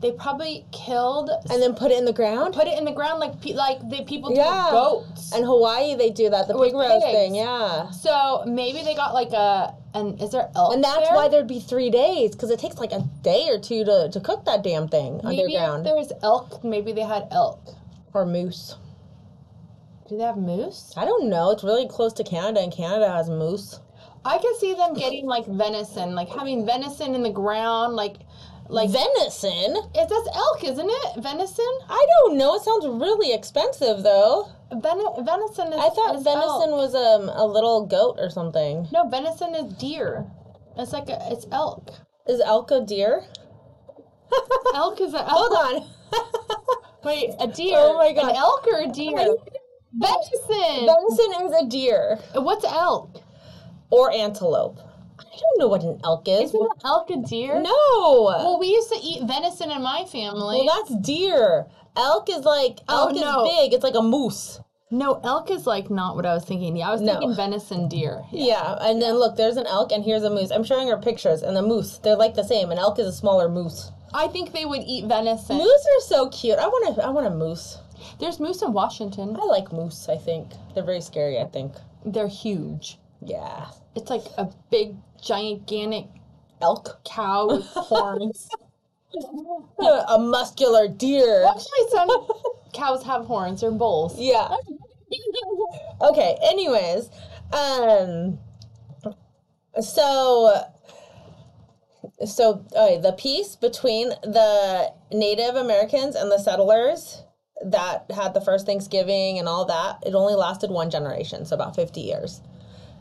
[0.00, 2.54] They probably killed, And then put it in the ground.
[2.54, 4.64] put it in the ground like pe- like the people do Yeah.
[4.64, 5.36] with goats.
[5.36, 6.48] In Hawaii, they do that.
[6.48, 7.90] The pig roast thing, yeah.
[7.90, 10.72] So maybe they got like a and is there elk?
[10.72, 11.14] And that's there?
[11.16, 14.20] why there'd be three days because it takes like a day or two to, to
[14.20, 15.86] cook that damn thing maybe underground.
[15.86, 16.64] if there's elk.
[16.64, 17.60] Maybe they had elk.
[18.14, 18.76] Or moose.
[20.08, 20.92] Do they have moose?
[20.96, 21.50] I don't know.
[21.50, 23.78] It's really close to Canada, and Canada has moose.
[24.24, 28.16] I could see them getting like venison, like having venison in the ground, like
[28.70, 29.76] like Venison?
[29.94, 31.22] It that's elk, isn't it?
[31.22, 31.78] Venison?
[31.88, 32.54] I don't know.
[32.54, 34.48] It sounds really expensive though.
[34.70, 35.80] Ven- venison is.
[35.80, 36.78] I thought is venison elk.
[36.78, 38.86] was um a little goat or something.
[38.92, 40.26] No, venison is deer.
[40.76, 41.90] It's like a, it's elk.
[42.28, 43.24] Is elk a deer?
[44.76, 45.88] Elk is a Hold on.
[47.04, 47.76] Wait, a deer.
[47.76, 48.30] Oh my God.
[48.30, 49.36] An elk or a deer?
[49.92, 50.86] Venison.
[50.86, 53.20] Venison is a deer What's elk?
[53.90, 54.78] or antelope.
[55.32, 56.50] I don't know what an elk is.
[56.50, 57.60] Isn't an elk a deer?
[57.60, 58.22] No.
[58.24, 60.62] Well, we used to eat venison in my family.
[60.66, 61.66] Well, that's deer.
[61.96, 63.44] Elk is like Oh, elk no.
[63.44, 63.72] is big.
[63.74, 64.60] It's like a moose.
[64.92, 66.76] no, elk is like not what I was thinking.
[66.76, 67.12] Yeah, I was No.
[67.12, 68.24] thinking venison deer.
[68.32, 68.44] Yeah.
[68.46, 70.50] Yeah, and then look, there's an elk and here's a moose.
[70.50, 71.98] I'm showing her pictures and the moose.
[71.98, 72.70] They're like the same.
[72.72, 73.92] An elk is a smaller moose.
[74.12, 75.58] I think they would eat venison.
[75.58, 76.58] Moose are so cute.
[76.58, 77.04] I want to.
[77.04, 77.78] I want a moose.
[78.18, 79.36] There's moose in Washington.
[79.40, 80.08] I like moose.
[80.08, 81.38] I think they're very scary.
[81.38, 81.74] I think.
[82.04, 82.98] They're huge.
[83.24, 83.66] Yeah.
[83.94, 86.06] It's like a big, gigantic
[86.62, 87.00] Elk.
[87.04, 88.48] cow with horns.
[90.08, 91.44] a muscular deer.
[91.48, 92.08] Actually, some
[92.72, 93.60] cows have horns.
[93.60, 94.18] They're bulls.
[94.18, 94.54] Yeah.
[96.02, 96.38] Okay.
[96.42, 97.10] Anyways,
[97.52, 98.38] um,
[99.80, 100.64] so
[102.24, 107.22] so uh, the peace between the Native Americans and the settlers
[107.64, 111.74] that had the first Thanksgiving and all that, it only lasted one generation, so about
[111.76, 112.40] fifty years,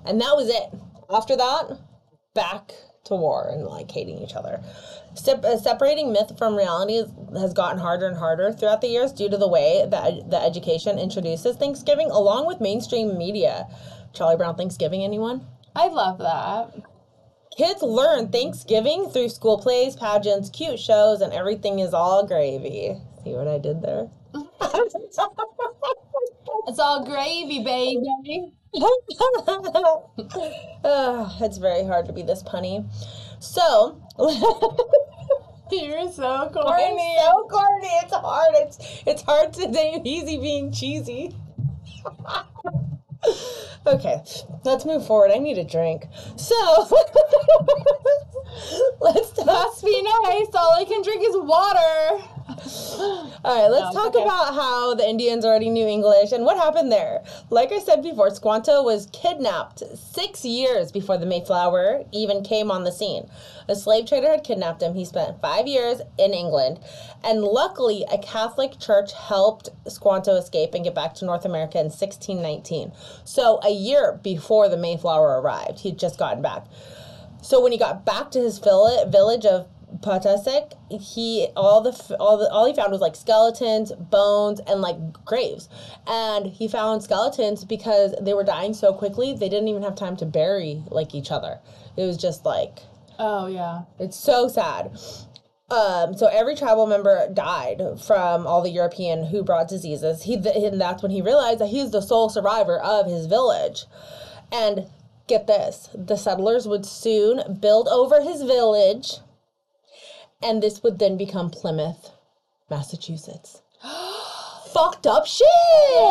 [0.06, 0.74] and that was it.
[1.10, 1.80] After that,
[2.34, 2.74] back
[3.06, 4.62] to war and like hating each other.
[5.15, 9.12] Sep- uh, separating myth from reality is, has gotten harder and harder throughout the years
[9.12, 13.68] due to the way that the education introduces Thanksgiving along with mainstream media.
[14.13, 15.46] Charlie Brown Thanksgiving, anyone?
[15.76, 16.74] I love that.
[17.58, 22.96] Kids learn Thanksgiving through school plays, pageants, cute shows, and everything is all gravy.
[23.24, 24.10] See what I did there?
[26.68, 28.54] It's all gravy, baby.
[31.42, 32.86] It's very hard to be this punny.
[33.40, 34.02] So,
[35.72, 37.16] You're so I'm corny.
[37.20, 37.88] so corny.
[38.04, 38.56] It's hard.
[38.56, 41.36] It's it's hard to name easy being cheesy.
[43.86, 44.22] okay,
[44.64, 45.32] let's move forward.
[45.32, 46.06] I need a drink.
[46.38, 46.56] So
[49.00, 49.46] let's talk.
[49.46, 50.48] Must be nice.
[50.56, 52.24] All I can drink is water.
[53.44, 54.24] All right, let's No, talk okay.
[54.24, 57.24] about how the Indians already knew English and what happened there.
[57.50, 62.84] Like I said before, Squanto was kidnapped six years before the Mayflower even came on
[62.84, 63.30] the scene.
[63.70, 64.96] A slave trader had kidnapped him.
[64.96, 66.80] He spent five years in England,
[67.24, 71.86] and luckily, a Catholic church helped Squanto escape and get back to North America in
[71.86, 72.92] 1619.
[73.24, 76.66] So, a year before the Mayflower arrived, he'd just gotten back.
[77.42, 79.68] So when he got back to his village of
[80.02, 84.97] Pawtucket, he all the all the all he found was like skeletons, bones, and like
[85.25, 85.67] graves.
[86.08, 90.15] And he found skeletons because they were dying so quickly they didn't even have time
[90.17, 91.60] to bury like each other.
[91.97, 92.80] It was just like
[93.17, 93.82] Oh yeah.
[93.99, 94.97] it's so sad.
[95.71, 100.23] Um, so every tribal member died from all the European who brought diseases.
[100.23, 103.86] He th- and that's when he realized that he's the sole survivor of his village.
[104.52, 104.88] And
[105.28, 109.17] get this, the settlers would soon build over his village,
[110.41, 112.12] and this would then become Plymouth,
[112.69, 113.62] Massachusetts.
[114.73, 115.47] Fucked up shit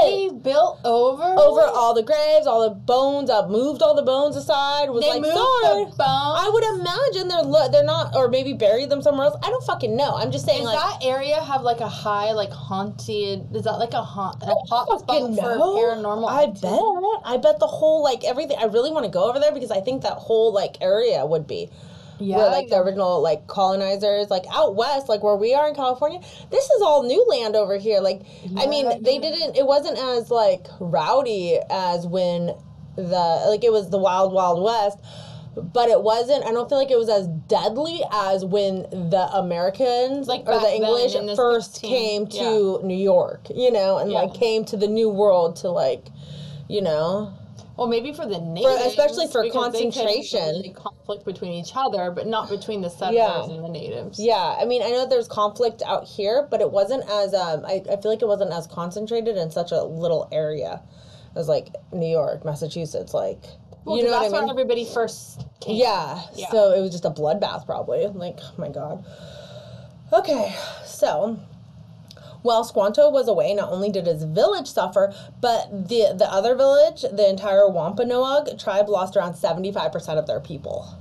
[0.08, 3.30] He built over over all the graves, all the bones.
[3.30, 4.90] I moved all the bones aside.
[4.90, 5.84] Was They like, moved sorry.
[5.84, 5.98] the bones.
[6.00, 9.36] I would imagine they're lo- they're not, or maybe buried them somewhere else.
[9.44, 10.16] I don't fucking know.
[10.16, 13.46] I'm just saying, Does like, that area have like a high, like haunted?
[13.54, 16.28] Is that like a haunt, a hot fucking spot for paranormal?
[16.28, 16.62] I activity?
[16.66, 17.22] bet.
[17.32, 18.56] I bet the whole like everything.
[18.58, 21.46] I really want to go over there because I think that whole like area would
[21.46, 21.70] be.
[22.20, 25.74] Yeah, where like the original like colonizers like out west like where we are in
[25.74, 26.20] california.
[26.50, 28.00] This is all new land over here.
[28.00, 28.22] Like
[28.56, 32.54] i mean Yeah, they didn't it wasn't as like rowdy as when
[32.96, 34.98] the like it was the wild wild west
[35.56, 40.26] but it wasn't i don't feel like it was as deadly as when the americans
[40.28, 44.22] Like or the english first 16 came to new york you know and Yeah.
[44.22, 46.08] like came to the new world to like
[46.68, 47.32] you know
[47.78, 50.74] Well, maybe for the natives, especially for they could concentration.
[50.74, 53.44] conflict between each other, but not between the settlers Yeah.
[53.44, 54.18] and the natives.
[54.18, 57.64] Yeah, I mean, I know there's conflict out here, but it wasn't as um.
[57.64, 60.82] I, I feel like it wasn't as concentrated in such a little area
[61.36, 63.14] as like New York, Massachusetts.
[63.14, 63.44] Like,
[63.84, 64.32] Well, you know that's I mean?
[64.42, 65.76] where everybody first came.
[65.76, 66.50] yeah, Yeah.
[66.50, 68.06] So it was just a bloodbath, probably.
[68.08, 69.04] Like, oh my god.
[70.12, 70.52] Okay,
[70.84, 71.38] so
[72.48, 77.02] while Squanto was away, not only did his village suffer, but the the other village,
[77.02, 80.98] the entire Wampanoag tribe, lost around seventy five percent of their people.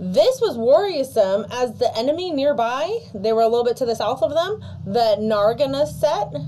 [0.00, 4.22] This was worrisome as the enemy nearby, they were a little bit to the south
[4.22, 6.40] of them, the Narragansett,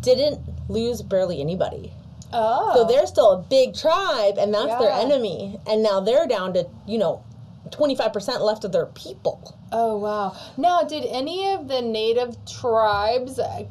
[0.00, 1.92] didn't lose barely anybody.
[2.32, 2.72] Oh.
[2.74, 5.58] So they're still a big tribe, and that's their enemy.
[5.66, 7.24] And now they're down to, you know,
[7.70, 9.58] 25% left of their people.
[9.76, 10.36] Oh wow!
[10.56, 13.64] Now, did any of the native tribes uh,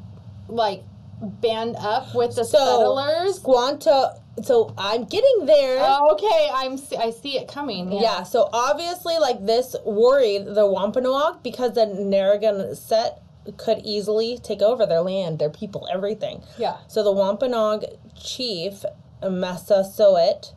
[0.50, 0.84] like
[1.22, 3.38] band up with the So, settlers?
[3.38, 4.10] Squanto,
[4.44, 5.78] so I'm getting there.
[5.80, 7.90] Oh, okay, I'm I see it coming.
[7.94, 8.02] Yeah.
[8.02, 8.24] Yeah.
[8.24, 13.14] so obviously, like this worried the Wampanoag because the Narragansett
[13.56, 16.44] could easily take over their land, their people, everything.
[16.58, 16.80] Yeah.
[16.90, 17.86] So the Wampanoag
[18.22, 18.84] chief,
[19.22, 20.52] Massasoit,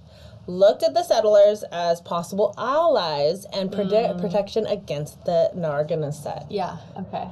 [0.46, 6.44] looked at the settlers as possible allies and predi- protection against the Narragansett.
[6.50, 6.76] Yeah.
[6.96, 7.28] Okay.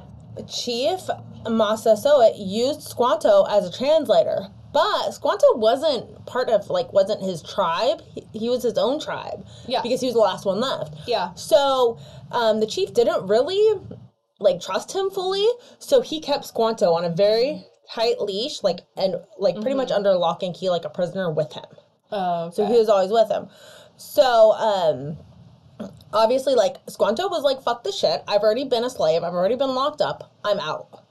[0.47, 0.99] Chief
[1.49, 8.01] Massasoit used Squanto as a translator, but Squanto wasn't part of like wasn't his tribe.
[8.13, 9.45] He, he was his own tribe.
[9.67, 9.81] Yeah.
[9.81, 10.93] because he was the last one left.
[11.07, 11.33] Yeah.
[11.35, 11.97] So
[12.31, 13.79] um, the chief didn't really
[14.39, 15.47] like trust him fully,
[15.79, 20.13] so he kept Squanto on a very tight leash, like and like pretty much under
[20.15, 21.65] lock and key, like a prisoner with him.
[22.11, 22.45] Oh.
[22.45, 22.55] Okay.
[22.55, 23.47] So he was always with him.
[23.97, 25.17] So, um,
[26.13, 28.23] obviously, like, Squanto was like, fuck this shit.
[28.27, 29.23] I've already been a slave.
[29.23, 30.33] I've already been locked up.
[30.43, 31.03] I'm out.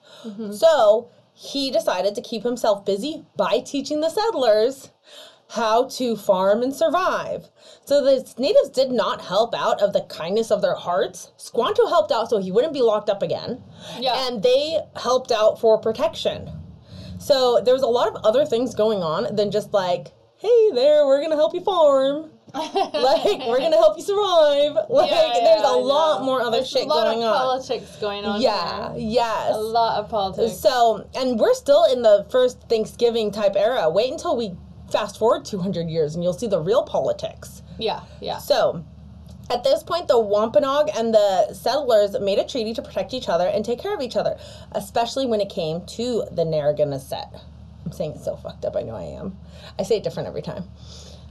[0.53, 4.91] So, he decided to keep himself busy by teaching the settlers
[5.51, 7.51] how to farm and survive.
[7.85, 11.33] So, the natives did not help out of the kindness of their hearts.
[11.37, 13.63] Squanto helped out so he wouldn't be locked up again.
[13.99, 14.27] Yeah.
[14.27, 16.51] And they helped out for protection.
[17.19, 20.13] So there was a lot of other things going on than just like,
[20.45, 22.31] hey there, we're gonna help you farm.
[22.55, 24.77] like we're gonna help you survive.
[24.91, 26.27] Like Yeah, there's yeah, a I lot know.
[26.27, 27.19] more other There's shit going on.
[27.19, 27.47] a lot of on.
[27.47, 28.41] politics going on.
[28.41, 29.09] Yeah, here.
[29.09, 29.55] yes.
[29.55, 30.57] A lot of politics.
[30.61, 33.89] So, and we're still in the first Thanksgiving type era.
[33.91, 34.53] Wait until we
[34.93, 37.63] fast forward 200 years and you'll see the real politics.
[37.79, 38.03] yeah.
[38.21, 38.39] Yeah.
[38.39, 38.85] So,
[39.51, 43.47] at this point, the Wampanoag and the settlers made a treaty to protect each other
[43.49, 44.39] and take care of each other,
[44.73, 47.29] especially when it came to the Narragansett.
[47.85, 49.37] I'm saying it so fucked up, I know I am.
[49.79, 50.65] I say it different every time.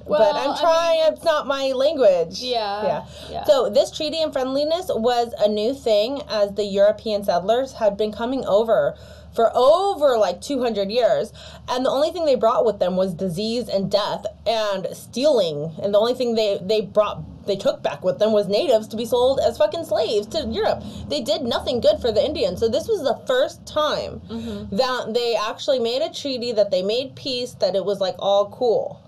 [0.07, 0.99] but I'm I trying.
[0.99, 2.41] mean, it's not my language.
[2.41, 2.83] Yeah.
[2.83, 3.05] Yeah.
[3.29, 3.43] Yeah.
[3.45, 8.11] So this treaty and friendliness was a new thing as the European settlers had been
[8.11, 8.95] coming over
[9.35, 11.31] for over like 200 years
[11.67, 15.93] and the only thing they brought with them was disease and death and stealing and
[15.93, 19.05] the only thing they they brought they took back with them was natives to be
[19.05, 20.81] sold as fucking slaves to Europe.
[21.09, 22.61] They did nothing good for the Indians.
[22.61, 24.73] So this was the first time mm-hmm.
[24.77, 28.49] that they actually made a treaty that they made peace that it was like all
[28.49, 29.01] cool.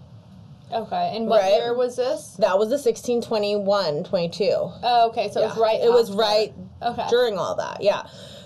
[0.70, 1.14] okay.
[1.16, 1.54] And what Right.
[1.54, 2.36] year was this?
[2.40, 4.44] That was the 1621, 22.
[4.52, 5.30] Oh, okay.
[5.32, 5.80] So it was right.
[5.82, 7.06] It was right Okay.
[7.10, 7.82] during all that.
[7.82, 8.04] Yeah.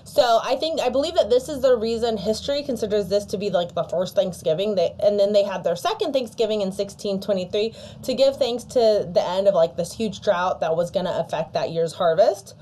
[0.10, 3.52] So I think I believe that this is the reason history considers this to be
[3.52, 4.74] like the first Thanksgiving.
[4.74, 9.24] They and then they had their second Thanksgiving in 1623 to give thanks to the
[9.24, 12.56] end of like this huge drought that was going to affect that year's harvest.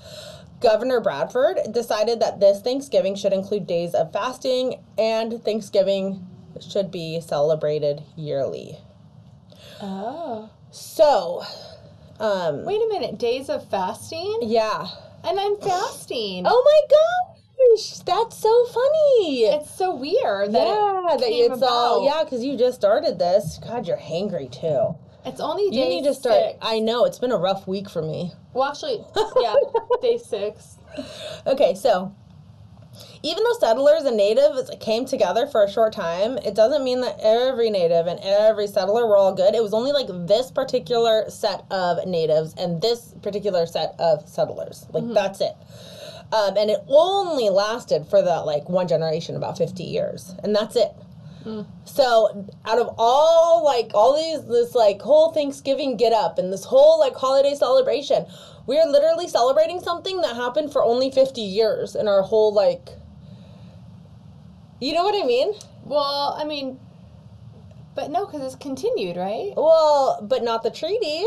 [0.59, 6.27] Governor Bradford decided that this Thanksgiving should include days of fasting and Thanksgiving
[6.59, 8.77] should be celebrated yearly.
[9.81, 10.49] Oh.
[10.71, 11.43] So,
[12.19, 13.17] um Wait a minute.
[13.17, 14.39] Days of fasting?
[14.41, 14.87] yeah.
[15.23, 16.43] And I'm fasting.
[16.45, 16.97] Oh my
[17.75, 19.43] gosh, that's so funny.
[19.43, 23.59] It's so weird that yeah, it that it's all yeah, because you just started this.
[23.63, 24.95] God, you're hangry too.
[25.25, 26.51] It's only You day need to start.
[26.51, 26.57] six.
[26.61, 28.31] I know it's been a rough week for me.
[28.53, 29.03] Well, actually,
[29.41, 29.55] yeah,
[30.01, 30.77] day six.
[31.45, 32.15] Okay, so
[33.23, 37.17] even though settlers and natives came together for a short time, it doesn't mean that
[37.21, 39.53] every native and every settler were all good.
[39.53, 44.85] It was only like this particular set of natives and this particular set of settlers.
[44.91, 45.13] Like mm-hmm.
[45.13, 45.55] that's it.
[46.31, 50.75] Um, and it only lasted for the like one generation, about fifty years, and that's
[50.75, 50.91] it.
[51.85, 56.65] So out of all like all these this like whole Thanksgiving get up and this
[56.65, 58.25] whole like holiday celebration,
[58.65, 62.89] we are literally celebrating something that happened for only 50 years in our whole like
[64.79, 65.53] You know what I mean?
[65.85, 66.79] Well, I mean,
[67.95, 69.53] but no, because it's continued, right?
[69.55, 71.23] Well, but not the treaty.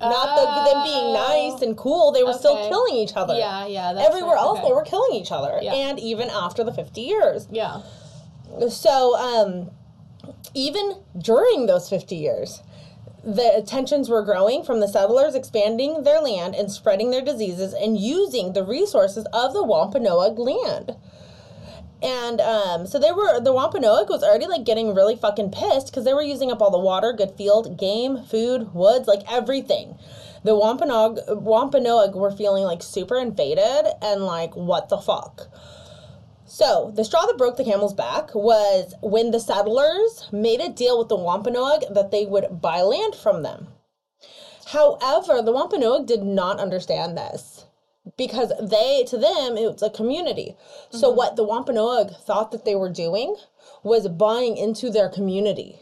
[0.00, 2.12] Not the them being nice and cool.
[2.12, 3.34] They were still killing each other.
[3.34, 3.92] Yeah, yeah.
[3.92, 4.68] That's Everywhere right, else okay.
[4.68, 5.58] they were killing each other.
[5.60, 5.74] Yeah.
[5.74, 7.46] And even after the 50 years.
[7.50, 7.82] Yeah.
[8.68, 9.70] So, um,
[10.54, 12.62] even during those 50 years,
[13.22, 17.98] the tensions were growing from the settlers expanding their land and spreading their diseases and
[17.98, 20.96] using the resources of the Wampanoag land.
[22.02, 26.04] And um, so they were the Wampanoag was already like getting really fucking pissed because
[26.04, 29.98] they were using up all the water, good field, game, food, woods, like everything.
[30.42, 35.48] The Wampanoag Wampanoag were feeling like super invaded and like what the fuck.
[36.46, 40.98] So, the straw that broke the camel's back was when the settlers made a deal
[40.98, 43.68] with the Wampanoag that they would buy land from them.
[44.66, 47.59] However, the Wampanoag did not understand this
[48.16, 50.56] because they, to them, it's a community.
[50.90, 53.36] So, what the Wampanoag thought that they were doing
[53.82, 55.78] was buying into their community.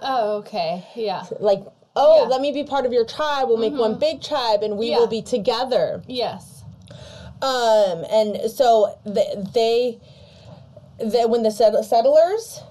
[0.00, 0.84] Oh, okay.
[0.94, 1.24] Yeah.
[1.40, 1.62] Like,
[1.96, 2.28] oh, Yeah.
[2.28, 3.48] let me be part of your tribe.
[3.48, 4.98] We'll make one big tribe and we Yeah.
[4.98, 6.02] will be together.
[6.06, 6.62] Yes.
[7.42, 10.00] Um, and so the, they,
[10.98, 12.62] the, when the settlers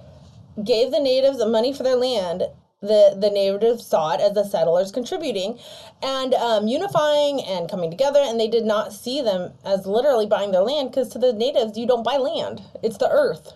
[0.64, 2.42] gave the natives the money for their land,
[2.80, 5.58] the, the natives saw it as the settlers contributing
[6.02, 10.52] and um, unifying and coming together, and they did not see them as literally buying
[10.52, 12.62] their land because to the natives, you don't buy land.
[12.82, 13.54] It's the earth.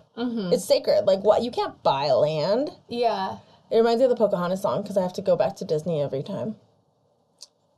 [0.52, 1.04] It's sacred.
[1.06, 1.42] Like, what?
[1.42, 2.70] You can't buy land.
[2.88, 3.38] Yeah.
[3.70, 6.02] It reminds me of the Pocahontas song because I have to go back to Disney
[6.02, 6.56] every time.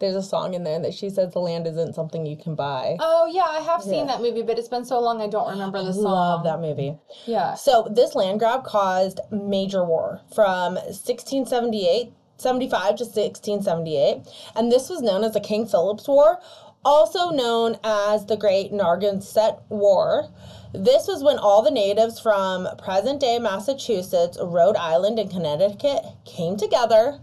[0.02, 2.96] There's a song in there that she says the land isn't something you can buy.
[2.98, 3.44] Oh, yeah.
[3.48, 4.06] I have seen Yeah.
[4.06, 6.02] that movie, but it's been so long I don't remember the song.
[6.02, 6.98] Love that movie.
[7.24, 7.54] Yeah.
[7.54, 14.22] So this land grab caused major war from 1678, 75 to 1678,
[14.56, 16.40] and this was known as the King Philip's War,
[16.84, 20.26] also known as the Great Narragansett War.
[20.74, 27.20] This was when all the natives from present-day Massachusetts, Rhode Island, and Connecticut came together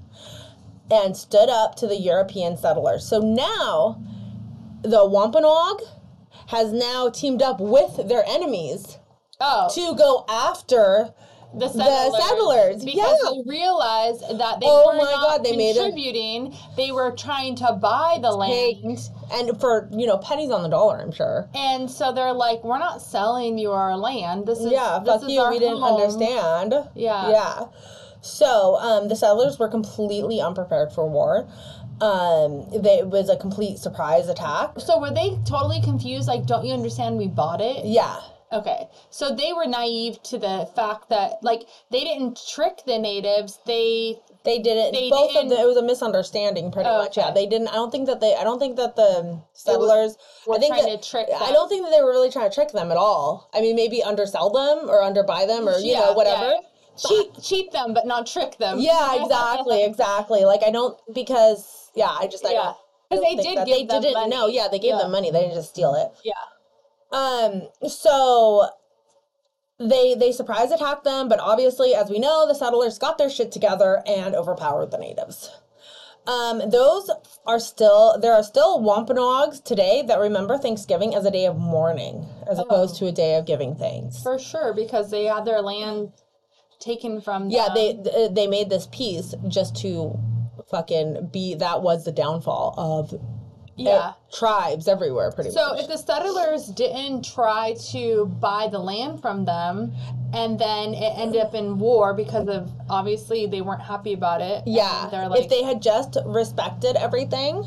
[0.92, 3.06] and stood up to the European settlers.
[3.06, 4.02] So now
[4.82, 5.82] the Wampanoag
[6.48, 8.98] has now teamed up with their enemies
[9.42, 11.14] Oh, to go after
[11.54, 12.24] the settlers.
[12.24, 13.32] settlers, Because yeah.
[13.32, 16.56] they realized that they Oh were my not God, they made it- contributing.
[16.78, 19.00] They were trying to buy the land.
[19.32, 21.50] And for you know pennies on the dollar, I'm sure.
[21.56, 24.46] And so they're like, we're not selling you our land.
[24.46, 25.50] This is Yeah, this fuck is you.
[25.50, 26.74] We didn't understand.
[26.96, 27.30] Yeah.
[27.32, 27.66] yeah.
[28.22, 31.48] So um, the settlers were completely unprepared for war.
[32.02, 34.72] Um, they, it was a complete surprise attack.
[34.80, 36.28] So were they totally confused?
[36.28, 37.18] Like, don't you understand?
[37.18, 37.86] We bought it.
[37.86, 38.20] Yeah,
[38.52, 43.60] Okay, so they were naive to the fact that like they didn't trick the natives.
[43.68, 44.92] They they didn't.
[44.92, 45.60] They both didn't- them.
[45.60, 47.16] It was a misunderstanding, pretty Oh, much.
[47.16, 47.68] Yeah, they didn't.
[47.68, 48.34] I don't think that they.
[48.36, 51.28] I don't think that the settlers were I think trying that, to trick.
[51.32, 53.52] I don't think that they were really trying to trick them at all.
[53.54, 56.46] I mean, maybe undersell them or underbuy them or you Yeah, know whatever.
[56.46, 56.60] yeah.
[57.08, 58.80] Cheat cheat them, but not trick them.
[58.80, 60.46] Yeah, exactly, exactly.
[60.46, 62.64] Like I don't because yeah, I just I Yeah.
[62.64, 62.78] don't.
[63.12, 64.30] 'Cause I don't they did give they them didn't money.
[64.30, 64.48] know.
[64.48, 64.98] Yeah, they gave Yeah.
[65.00, 65.32] them money.
[65.32, 66.12] They didn't just steal it.
[66.24, 66.34] Yeah.
[67.12, 68.70] Um, so
[69.80, 73.52] they they surprise attacked them, but obviously, as we know, the settlers got their shit
[73.52, 75.50] together and overpowered the natives.
[76.28, 77.10] Um, those
[77.48, 82.28] are still there are still Wampanoags today that remember Thanksgiving as a day of mourning,
[82.46, 84.22] as opposed to a day of giving thanks.
[84.22, 86.12] For sure, because they had their land
[86.80, 87.52] taken from them.
[87.52, 90.18] yeah, they uh, they made this piece just to
[90.70, 91.56] fucking be.
[91.56, 93.18] That was the downfall of uh,
[93.78, 94.14] yeah.
[94.32, 95.80] tribes everywhere, pretty So much.
[95.80, 99.94] So if the settlers didn't try to buy the land from them,
[100.34, 104.64] and then it ended up in war because of obviously they weren't happy about it.
[104.66, 107.64] yeah, they're like if they had just respected everything,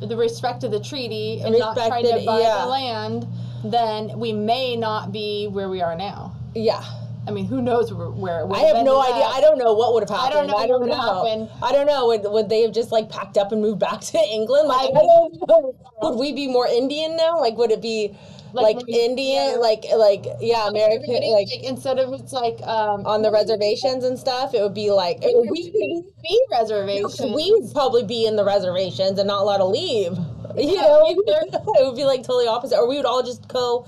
[0.00, 2.62] the respect of the treaty and not tried to buy yeah.
[2.62, 3.26] the land,
[3.64, 6.34] then we may not be where we are now.
[6.54, 6.84] yeah.
[7.26, 9.24] I mean, who knows where, where it would I have no idea.
[9.24, 10.50] I don't know what would have happened.
[10.52, 11.50] I don't know I don't know.
[11.62, 12.06] I don't know.
[12.06, 14.68] Would, would they have just like packed up and moved back to England?
[14.68, 15.74] Like, I don't know.
[16.02, 17.40] Would we be more Indian now?
[17.40, 18.16] Like, would it be
[18.52, 19.50] like, Like Indian?
[19.52, 19.56] yeah.
[19.58, 21.14] Like, like yeah, American?
[21.14, 24.90] Like like, instead of it's like um on the reservations and stuff, it would be
[24.90, 27.32] like it would be- be reservation.
[27.34, 30.12] we would probably be in the reservations and not allowed to leave.
[30.56, 33.86] You Yeah, know, it would be like totally opposite, or we would all just co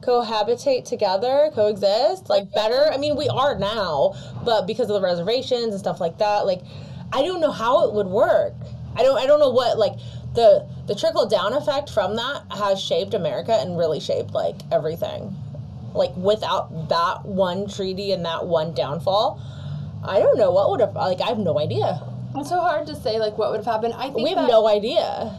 [0.00, 2.90] cohabitate together, coexist, like better.
[2.92, 6.60] I mean, we are now, but because of the reservations and stuff like that, like
[7.12, 8.54] I don't know how it would work.
[8.96, 9.18] I don't.
[9.18, 9.94] I don't know what like
[10.34, 15.34] the the trickle down effect from that has shaped America and really shaped like everything.
[15.94, 19.40] Like without that one treaty and that one downfall,
[20.04, 20.94] I don't know what would have.
[20.94, 22.02] Like I have no idea.
[22.36, 23.94] It's so hard to say like what would have happened.
[23.94, 25.34] I think We have no idea.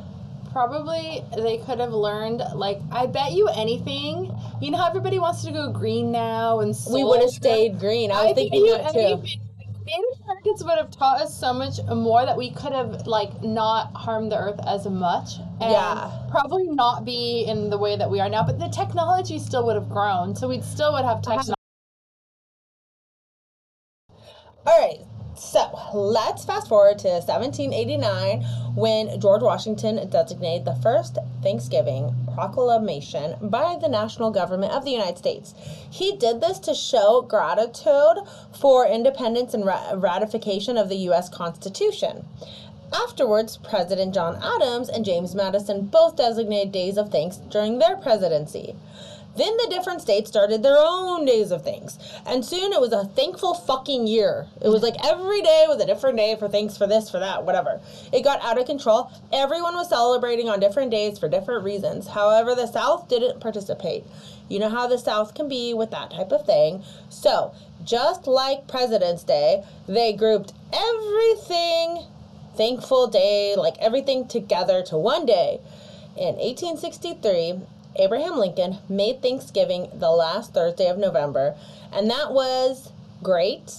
[0.52, 4.34] probably they could have learned like I bet you anything.
[4.62, 8.12] You know how everybody wants to go green now and We would have stayed green.
[8.12, 9.00] I was I thinking you that too.
[9.00, 9.42] anything.
[9.86, 13.96] Native Americans would have taught us so much more that we could have like not
[13.96, 15.38] harmed the earth as much.
[15.62, 16.12] And Yeah.
[16.30, 19.76] Probably not be in the way that we are now, but the technology still would
[19.76, 20.36] have grown.
[20.36, 21.38] So we still would have uh-huh.
[21.38, 21.54] technology.
[24.68, 25.00] All right,
[25.36, 28.42] so let's fast forward to 1789
[28.76, 35.18] when George Washington designated the first Thanksgiving proclamation by the national government of the United
[35.18, 35.54] States.
[35.90, 38.24] He did this to show gratitude
[38.60, 41.30] for independence and ratification of the U.S.
[41.30, 42.26] Constitution.
[42.92, 48.76] Afterwards, President John Adams and James Madison both designated days of thanks during their presidency.
[49.38, 51.98] Then the different states started their own days of things.
[52.26, 54.48] And soon it was a thankful fucking year.
[54.62, 57.46] It was like every day was a different day for thanks for this, for that,
[57.46, 57.80] whatever.
[58.12, 59.12] It got out of control.
[59.32, 62.08] Everyone was celebrating on different days for different reasons.
[62.08, 64.04] However, the South didn't participate.
[64.50, 66.84] You know how the South can be with that type of thing.
[67.10, 67.54] So,
[67.84, 72.06] just like President's Day, they grouped everything
[72.60, 75.62] thankful day, like everything together to one day.
[76.18, 77.62] In 1863,
[78.00, 81.56] Abraham Lincoln made Thanksgiving the last Thursday of November,
[81.92, 83.74] and that was great.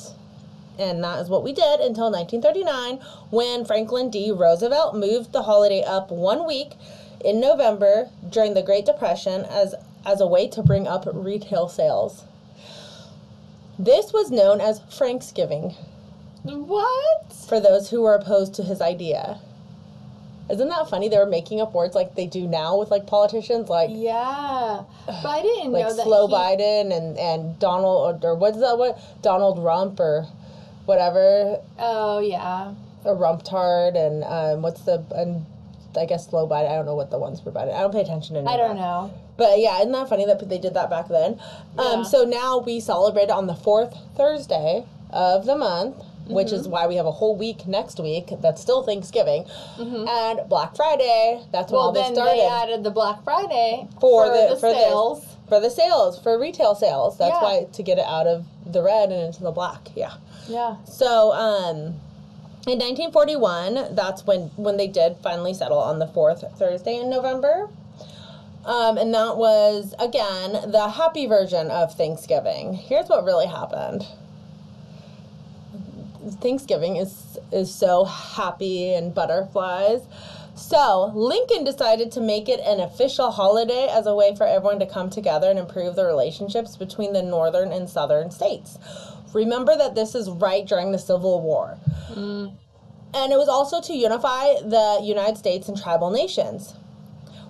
[0.78, 3.00] And that is what we did until 1939
[3.30, 4.30] when Franklin D.
[4.30, 6.72] Roosevelt moved the holiday up one week
[7.24, 12.24] in November during the Great Depression as, as a way to bring up retail sales.
[13.78, 15.74] This was known as Franksgiving
[16.42, 17.32] What?
[17.48, 19.40] for those who were opposed to his idea.
[20.50, 21.08] Isn't that funny?
[21.08, 25.24] They were making up words like they do now with like politicians, like Yeah, but
[25.26, 26.04] I didn't like know that.
[26.04, 30.26] slow he- Biden and and Donald or, or what's that what Donald Rump or
[30.86, 32.74] whatever Oh yeah.
[33.04, 35.46] a Rump Tard and um, what's the and
[35.96, 36.70] I guess slow Biden.
[36.70, 37.74] I don't know what the ones for Biden.
[37.74, 38.48] I don't pay attention to.
[38.48, 38.80] I don't that.
[38.82, 39.12] know.
[39.36, 41.40] But yeah, isn't that funny that they did that back then?
[41.76, 41.82] Yeah.
[41.82, 45.96] Um, so now we celebrate on the fourth Thursday of the month,
[46.30, 46.56] which Mm-hmm.
[46.56, 49.44] is why we have a whole week next week that's still Thanksgiving,
[49.78, 51.42] and Black Friday.
[51.52, 51.72] That's when Mm-hmm.
[51.74, 54.72] Well, all this then started they added the Black Friday for, for, the, the, for
[54.72, 55.20] sales.
[55.24, 57.18] this for the sales for retail sales.
[57.18, 57.42] That's Yeah.
[57.42, 59.88] why to get it out of the red and into the black.
[59.96, 60.12] Yeah.
[60.48, 60.76] Yeah.
[60.84, 61.76] So, um,
[62.66, 67.68] in 1941, that's when when they did finally settle on the fourth Thursday in November.
[68.64, 72.74] Um, and that was again the happy version of Thanksgiving.
[72.74, 74.06] Here's what really happened.
[76.40, 80.02] Thanksgiving is is so happy and butterflies.
[80.54, 84.86] So, Lincoln decided to make it an official holiday as a way for everyone to
[84.86, 88.78] come together and improve the relationships between the northern and southern states.
[89.32, 91.78] Remember that this is right during the Civil War.
[92.10, 92.52] Mm.
[93.14, 96.74] And it was also to unify the United States and tribal nations.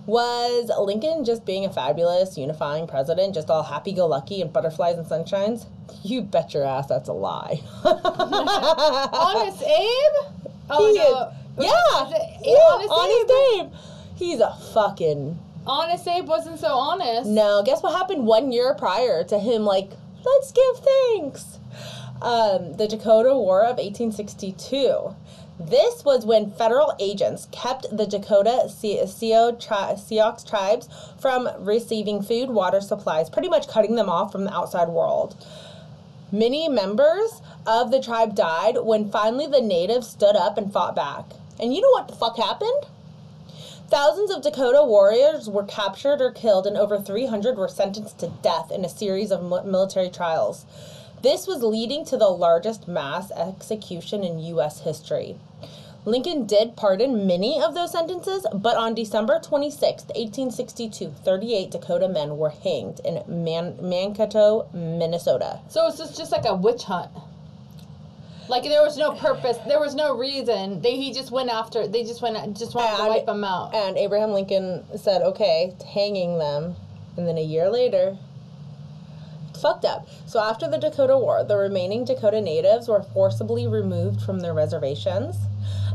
[0.07, 4.97] Was Lincoln just being a fabulous, unifying president, just all happy go lucky and butterflies
[4.97, 5.67] and sunshines?
[6.03, 7.61] You bet your ass that's a lie.
[7.85, 10.33] Honest Abe?
[10.71, 11.29] Oh He no.
[11.29, 13.67] is- yeah, it yeah, Honest honest Abe?
[13.67, 13.73] Abe.
[14.17, 17.29] He's a fucking Honest Abe wasn't so honest.
[17.29, 17.63] no.
[17.65, 19.65] Guess what happened one year prior to him?
[19.65, 19.91] Like,
[20.25, 21.59] let's give thanks.
[22.23, 25.15] Um, the Dakota War of 1862.
[25.61, 30.89] This was when federal agents kept the Dakota Sioux tribes
[31.19, 35.37] from receiving food, water supplies, pretty much cutting them off from the outside world.
[36.33, 41.27] Many members of the tribe died when finally the natives stood up and fought back.
[41.61, 42.87] And you know what the fuck happened?
[43.89, 48.71] Thousands of Dakota warriors were captured or killed, and over 300 were sentenced to death
[48.71, 50.65] in a series of military trials.
[51.23, 54.81] This was leading to the largest mass execution in U.S.
[54.81, 55.37] history.
[56.07, 62.39] Lincoln did pardon many of those sentences, but on December 26, 1862, 38 Dakota men
[62.39, 65.61] were hanged in Man- Mankato, Minnesota.
[65.69, 67.11] So it's just, just like a witch hunt.
[68.49, 70.81] Like there was no purpose, there was no reason.
[70.81, 71.87] They he just went after.
[71.87, 73.75] They just went just wanted to wipe them out.
[73.75, 76.77] And Abraham Lincoln said, okay, hanging them.
[77.19, 78.17] And then a year later,
[79.61, 80.09] fucked up.
[80.27, 85.37] So after the Dakota War, the remaining Dakota natives were forcibly removed from their reservations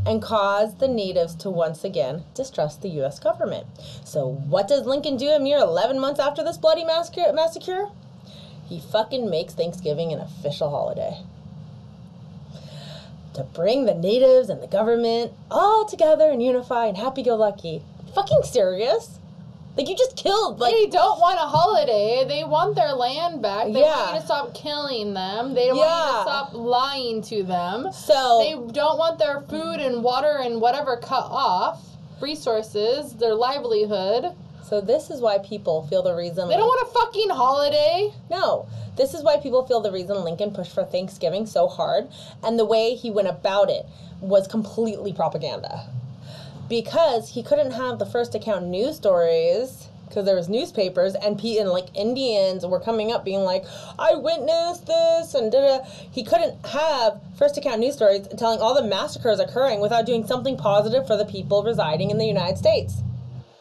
[0.05, 3.19] and caused the natives to once again distrust the U.S.
[3.19, 3.65] government.
[4.03, 7.89] So what does Lincoln do a mere 11 months after this bloody massacre?
[8.67, 11.21] He fucking makes Thanksgiving an official holiday
[13.35, 17.81] to bring the natives and the government all together and unify and happy go lucky.
[18.13, 19.19] Fucking serious?
[19.77, 22.23] Like you just killed like they don't want a holiday.
[22.27, 23.65] They want their land back.
[23.73, 23.95] They Yeah.
[23.97, 25.53] want you to stop killing them.
[25.53, 26.11] They want you Yeah.
[26.15, 27.91] to stop lying to them.
[27.91, 31.81] so They don't want their food and water and whatever cut off.
[32.21, 34.31] Resources, their livelihood.
[34.63, 38.11] so this is why people feel the reason They don't want a fucking holiday.
[38.31, 38.65] No.
[38.95, 42.07] This is why people feel the reason Lincoln pushed for Thanksgiving so hard
[42.41, 43.85] and the way he went about it
[44.21, 45.81] was completely propaganda.
[46.67, 51.59] Because he couldn't have the first account news stories because there was newspapers and Pete
[51.59, 53.65] and like Indians were coming up being like,
[53.99, 55.79] I witnessed this and da.
[56.11, 60.57] He couldn't have first account news stories telling all the massacres occurring without doing something
[60.57, 63.01] positive for the people residing in the United States.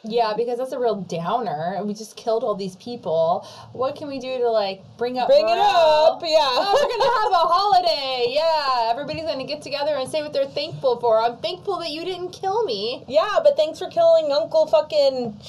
[0.04, 1.80] Yeah, because that's a real downer.
[1.82, 3.46] We just killed all these people.
[3.72, 5.28] What can we do to like bring up?
[5.28, 6.38] Bring it up, yeah.
[6.38, 8.26] Oh, we're gonna have a holiday.
[8.28, 11.22] Yeah, everybody's gonna get together and say what they're thankful for.
[11.22, 13.04] I'm thankful that you didn't kill me.
[13.08, 15.40] Yeah, but thanks for killing Uncle fucking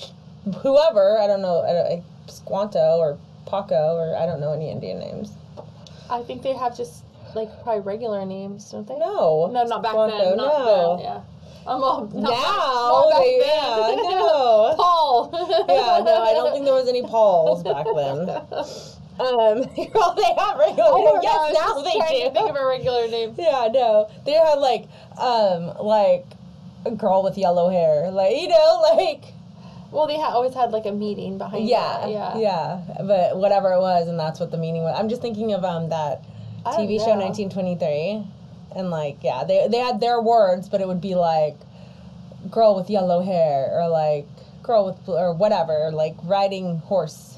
[0.61, 1.19] whoever.
[1.19, 5.31] I don't know, I don't, Squanto or Paco or I don't know any Indian names.
[6.09, 7.03] I think they have just
[7.35, 8.97] like probably regular names, don't they?
[8.97, 10.37] No, No, not back Squanto, then.
[10.37, 10.97] Not no.
[10.97, 11.05] then.
[11.05, 11.21] Yeah.
[11.67, 13.97] I'm all not Now, not back they- then.
[13.97, 14.73] yeah, no.
[14.77, 15.29] Paul.
[15.67, 18.29] Yeah, no, I don't think there was any Pauls back then.
[19.17, 19.25] Um,
[19.93, 20.91] well, they have regular.
[20.99, 21.19] Names.
[21.23, 21.53] yes.
[21.53, 22.25] Now they do.
[22.27, 23.33] to think of a regular name.
[23.37, 26.25] yeah, no, they had like, um, like
[26.85, 29.23] a girl with yellow hair, like you know, like
[29.91, 31.65] Well, they ha- always had like a meeting behind.
[31.65, 34.93] yeah, yeah, yeah, But whatever it was, and that's what the meaning was.
[34.99, 36.21] I'm just thinking of um that
[36.65, 38.21] TV show 1923,
[38.75, 41.55] and like yeah, they they had their words, but it would be like
[42.51, 44.27] girl with yellow hair or like
[44.63, 47.37] girl with or whatever, like riding horse.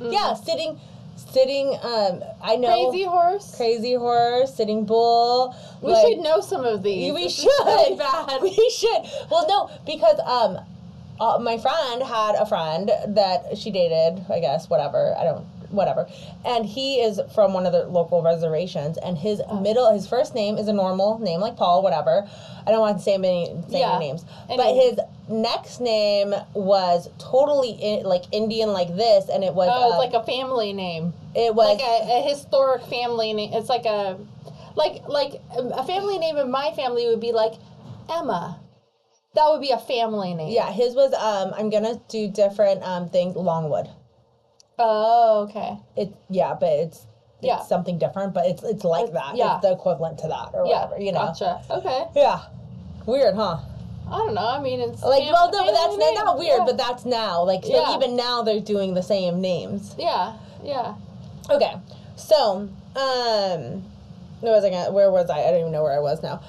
[0.00, 0.78] Yeah, sitting,
[1.16, 1.78] sitting.
[1.82, 2.90] Um, I know Mm.
[2.90, 3.56] Crazy horse.
[3.56, 5.54] crazy horse, sitting bull.
[5.80, 7.12] We like- should know some of these.
[7.14, 7.50] we This should.
[7.64, 8.42] really bad.
[8.42, 9.02] We should.
[9.30, 10.58] Well, no, because um,
[11.20, 14.24] uh, my friend had a friend that she dated.
[14.28, 15.14] I guess whatever.
[15.16, 15.46] I don't.
[15.74, 16.06] Whatever.
[16.44, 19.60] And he is from one of the local reservations, and his Oh.
[19.60, 21.82] middle, his first name is a normal name like Paul.
[21.82, 22.28] Whatever.
[22.66, 23.96] I don't want to say many say Yeah.
[23.96, 24.98] any names, but his
[25.28, 29.70] next name was totally in, like Indian, like this, and it was.
[29.72, 31.12] Oh, uh, like a family name.
[31.34, 33.52] it was Like a, a historic family name.
[33.52, 34.18] It's like a,
[34.76, 37.54] like like um, a family name in my family would be like
[38.08, 38.60] Emma.
[39.34, 40.52] That would be a family name.
[40.52, 40.70] yeah.
[40.70, 41.52] His was um.
[41.56, 43.34] I'm gonna do different um things.
[43.36, 43.88] Longwood.
[44.78, 45.76] Oh, okay.
[45.96, 47.06] It yeah, but it's
[47.38, 47.60] it's Yeah.
[47.62, 49.36] something different, but it's it's like that.
[49.36, 49.56] yeah.
[49.56, 50.84] It's the equivalent to that or Yeah.
[50.86, 51.26] whatever, you know.
[51.26, 51.60] Gotcha.
[51.70, 52.04] Okay.
[52.16, 52.40] Yeah.
[53.06, 53.58] Weird, huh?
[54.10, 54.46] I don't know.
[54.46, 56.14] I mean, it's Like well no, but that's name.
[56.14, 56.64] not, weird, Yeah.
[56.64, 57.42] but that's now.
[57.44, 57.94] Like Yeah.
[57.96, 59.94] even now they're doing the same names.
[59.98, 60.94] yeah, yeah.
[61.50, 61.74] Okay.
[62.16, 63.84] So, um
[64.40, 65.38] where was I gonna, where was I?
[65.44, 66.40] I don't even know where I was now.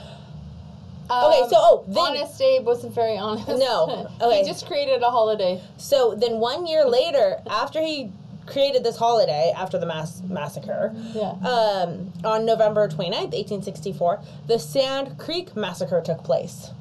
[1.10, 3.48] Okay, Um, so, oh, then- honest Abe wasn't very honest.
[3.48, 4.42] No, okay.
[4.42, 5.62] he just created a holiday.
[5.78, 8.12] So then one year later, after he
[8.48, 11.32] created this holiday after the mass massacre, Yeah.
[11.48, 16.72] um, on November 29th, 1864, the Sand Creek Massacre took place.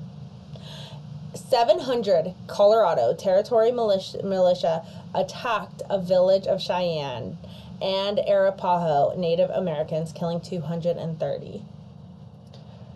[1.35, 7.37] 700 Colorado Territory militia, militia attacked a village of Cheyenne
[7.83, 11.63] and Arapaho Native Americans, killing 230.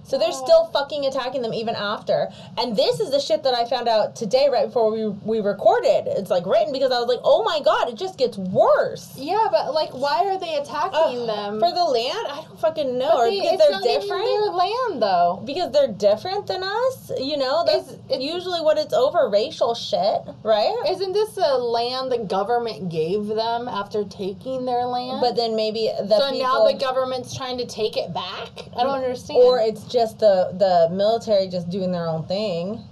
[0.09, 2.29] So they're still fucking attacking them even after.
[2.57, 6.05] And this is the shit that I found out today, right before we we recorded.
[6.07, 9.13] It's like written because I was like, oh my god, it just gets worse.
[9.19, 11.61] Yeah, but like, why are they attacking them?
[11.61, 13.11] For the land, I don't fucking know.
[13.11, 14.25] But Or they- because it's they're different.
[14.25, 15.43] their land, though.
[15.45, 19.75] because they're different than us, you know, that's It's- it's- usually what it's over racial
[19.75, 20.75] shit, right?
[20.89, 25.21] Isn't this a land the government gave them after taking their land?
[25.21, 28.69] But then maybe the so people, now the government's trying to take it back.
[28.75, 29.05] I don't mm.
[29.05, 29.39] understand.
[29.39, 32.83] or it's just the the military just doing their own thing.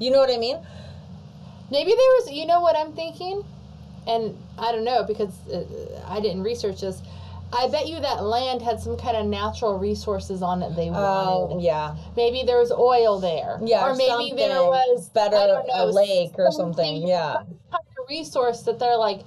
[0.00, 0.58] You know what I mean?
[1.70, 3.44] Maybe there was, you know what I'm thinking?
[4.06, 5.64] And I don't know because uh,
[6.06, 7.02] I didn't research this.
[7.52, 11.54] I bet you that land had some kind of natural resources on it they wanted.
[11.54, 11.96] Oh, yeah.
[12.16, 13.58] Maybe there was oil there.
[13.62, 17.34] Yeah, Or or maybe there was better, don't a know, lake or something, yeah.
[17.34, 19.20] some kind of resource that they're like,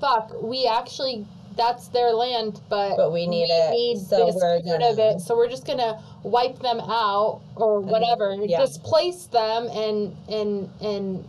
[0.00, 1.26] fuck, we actually
[1.56, 5.20] that's their land, but But we need it, need so this we're part of it,
[5.20, 8.60] so we're just gonna wipe them out or whatever, yeah.
[8.60, 11.24] displace them and and and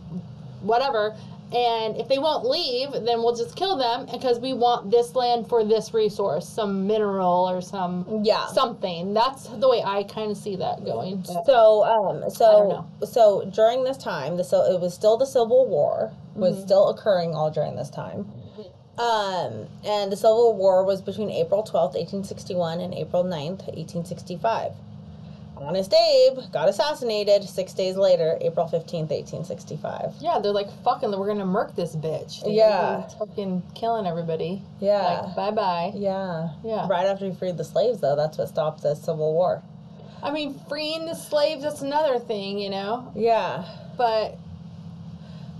[0.62, 1.14] whatever.
[1.52, 5.46] And if they won't leave, then we'll just kill them because we want this land
[5.48, 8.46] for this resource, some mineral or some Yeah.
[8.46, 9.14] something.
[9.14, 11.22] That's the way I kind of see that going.
[11.46, 16.10] So, um, so, so during this time, the so it was still the Civil War
[16.34, 16.64] was Mm-hmm.
[16.64, 18.26] still occurring all during this time.
[18.98, 24.72] Um, and the Civil War was between April 12th, 1861 and April 9th, 1865.
[25.56, 30.14] Honest Abe got assassinated six days later, April 15th, 1865.
[30.20, 32.42] Yeah, they're like, fucking, we're gonna murk this bitch.
[32.42, 33.08] They're Yeah.
[33.18, 34.62] Fucking killing everybody.
[34.80, 35.20] Yeah.
[35.22, 35.92] Like, bye bye.
[35.94, 36.50] Yeah.
[36.64, 36.86] Yeah.
[36.88, 39.62] Right after he freed the slaves, though, that's what stopped the Civil War.
[40.22, 43.12] I mean, freeing the slaves, that's another thing, you know?
[43.14, 43.64] Yeah.
[43.96, 44.36] But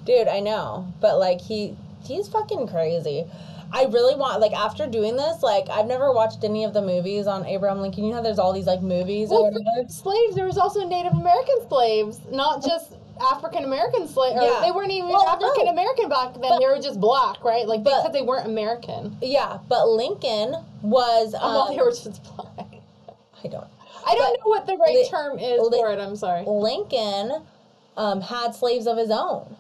[0.05, 0.93] Dude, I know.
[1.01, 1.77] But like he
[2.07, 3.25] he's fucking crazy.
[3.73, 7.27] I really want like after doing this, like I've never watched any of the movies
[7.27, 8.05] on Abraham Lincoln.
[8.05, 9.51] You know there's all these like movies well,
[9.89, 14.39] slaves, there was also Native American slaves, not just African American slaves.
[14.41, 14.61] Yeah.
[14.63, 15.27] They weren't even Well.
[15.27, 16.59] African American back then.
[16.61, 17.67] they were just black, right?
[17.67, 19.17] Like, But- because they weren't American.
[19.21, 22.67] Yeah, but Lincoln was um, well, they were just black.
[23.43, 23.67] I don't
[24.07, 25.99] I don't know what the right term is Li- for it.
[25.99, 26.45] I'm sorry.
[26.47, 27.43] Lincoln
[27.97, 29.57] um, had slaves of his own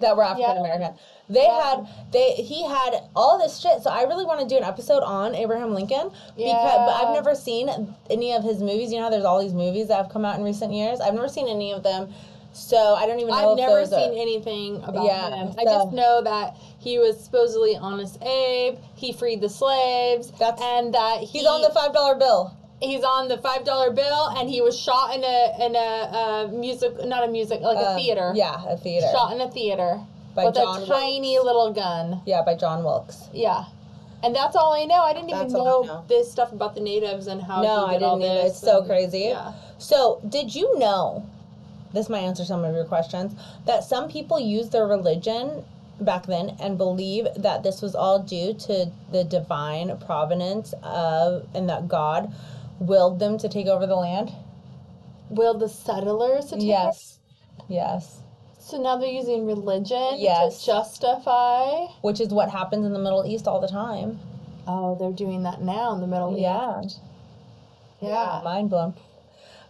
[0.00, 0.60] that were African Yeah.
[0.60, 0.94] American.
[1.28, 1.62] They Yeah.
[1.76, 3.82] had they he had all this shit.
[3.82, 7.34] So I really want to do an episode on Abraham Lincoln because but I've never
[7.34, 8.92] seen any of his movies.
[8.92, 11.00] You know, there's all these movies that have come out in recent years.
[11.00, 12.12] I've never seen any of them.
[12.52, 15.54] So I don't even know I've never those are- seen anything about Yeah, him.
[15.58, 18.78] I so- just know that he was supposedly honest Abe.
[18.94, 20.30] He freed the slaves.
[20.38, 22.52] That's- and that he, He's on the five dollar bill.
[22.80, 26.48] He's on the five dollar bill, and he was shot in a in a, uh
[26.52, 28.32] music, not a music, like a Um, theater.
[28.34, 29.06] Yeah, a theater.
[29.12, 30.00] shot in a theater
[30.34, 32.22] By with John a tiny little gun.
[32.26, 33.28] Yeah, by John Wilkes.
[33.32, 33.64] Yeah.
[34.22, 35.02] And that's all I know.
[35.02, 36.04] I didn't That's even know, know.
[36.08, 38.42] this stuff about the natives and how No, he I did all didn't either.
[38.44, 38.52] this.
[38.52, 39.26] It's so crazy.
[39.28, 39.52] Yeah.
[39.76, 41.26] So, did you know?
[41.92, 43.34] This might answer some of your questions.
[43.66, 45.62] That some people use their religion
[46.00, 51.68] back then and believe that this was all due to the divine providence of and
[51.68, 52.32] that God
[52.78, 54.32] willed them to take over the land.
[55.30, 57.18] Will the settlers to take Yes.
[57.68, 58.20] Yes.
[58.58, 60.60] So now they're using religion Yes.
[60.60, 61.86] to justify.
[62.00, 64.20] Which is what happens in the Middle East all the time.
[64.66, 66.82] Oh, they're doing that now in the Middle Yeah.
[66.82, 67.00] East.
[68.00, 68.40] Yeah.
[68.42, 68.94] Mind blown.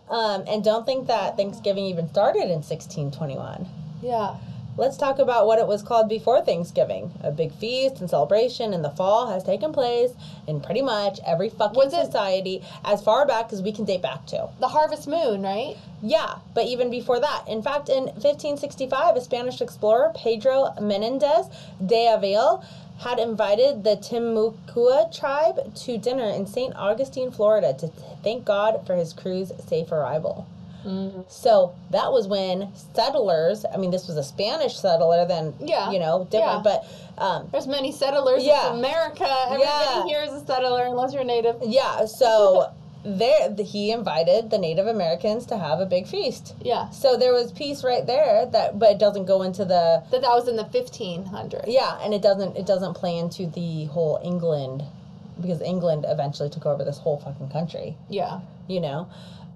[0.09, 3.67] Um, and don't think that Thanksgiving even started in 1621.
[4.03, 4.37] Yeah.
[4.77, 7.13] Let's talk about what it was called before Thanksgiving.
[7.23, 10.15] A big feast and celebration in the fall has taken place
[10.49, 14.03] in pretty much every fucking Was it- society as far back as we can date
[14.03, 14.49] back to.
[14.59, 15.77] The harvest moon, right?
[16.03, 17.45] Yeah, but even before that.
[17.47, 21.47] In fact, in 1565, a Spanish explorer, Pedro Menendez
[21.85, 22.61] de Avila,
[22.99, 26.75] had invited the Timucua tribe to dinner in St.
[26.75, 27.89] Augustine, Florida, to
[28.25, 30.47] thank God for his crew's safe arrival.
[31.29, 35.99] So that was when settlers, I mean, this was a Spanish settler, then, Yeah, you
[35.99, 36.79] know, different, yeah.
[37.17, 38.45] but um, There's many settlers.
[38.45, 38.69] Yeah.
[38.69, 39.27] It's America.
[39.47, 40.05] Everybody Yeah.
[40.07, 41.57] here is a settler unless you're native.
[41.63, 42.71] yeah, so
[43.05, 46.55] there he invited the Native Americans to have a big feast.
[46.63, 46.89] Yeah.
[46.91, 50.31] So there was peace right there that but it doesn't go into the That that
[50.31, 51.65] was in the 1500s.
[51.67, 54.83] yeah, and it doesn't it doesn't play into the whole England
[55.41, 58.41] because England eventually took over this whole fucking country, Yeah.
[58.69, 59.07] you know.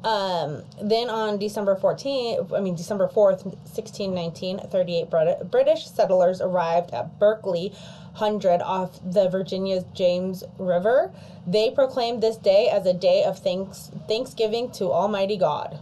[0.05, 6.93] Um, then on December 14th, I mean December 4th, 1619, 38 Brit- British settlers arrived
[6.95, 7.73] at Berkeley
[8.15, 11.13] Hundred off the Virginia's James River.
[11.47, 15.79] They proclaimed this day as a day of thanks Thanksgiving to Almighty God.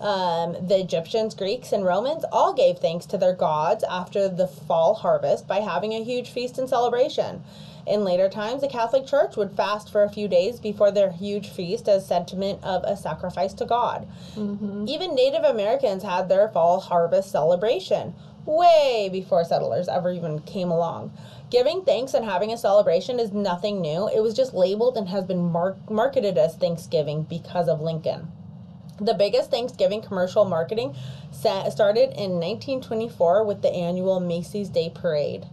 [0.00, 4.94] Um, the Egyptians, Greeks, and Romans all gave thanks to their gods after the fall
[4.94, 7.44] harvest by having a huge feast and celebration.
[7.86, 11.48] In later times, the Catholic Church would fast for a few days before their huge
[11.48, 14.06] feast as sentiment of a sacrifice to God.
[14.36, 14.86] Mm-hmm.
[14.88, 18.14] Even Native Americans had their fall harvest celebration
[18.46, 21.12] way before settlers ever even came along.
[21.50, 24.08] Giving thanks and having a celebration is nothing new.
[24.08, 28.28] It was just labeled and has been mar- marketed as Thanksgiving because of Lincoln.
[29.00, 30.94] The biggest Thanksgiving commercial marketing
[31.32, 35.46] started in 1924 with the annual Macy's Day Parade.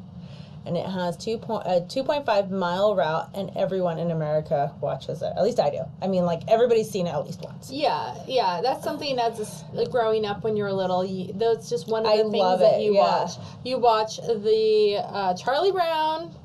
[0.65, 5.33] And it has two point, a 2.5 mile route, and everyone in America watches it.
[5.35, 5.81] At least I do.
[6.01, 7.71] I mean, like, everybody's seen it at least once.
[7.71, 11.05] Yeah, yeah, that's something that's like, growing up when you were little.
[11.05, 13.01] You, that's just one of I the things love that it, you yeah.
[13.01, 13.31] watch.
[13.63, 16.35] You watch the uh, Charlie Brown.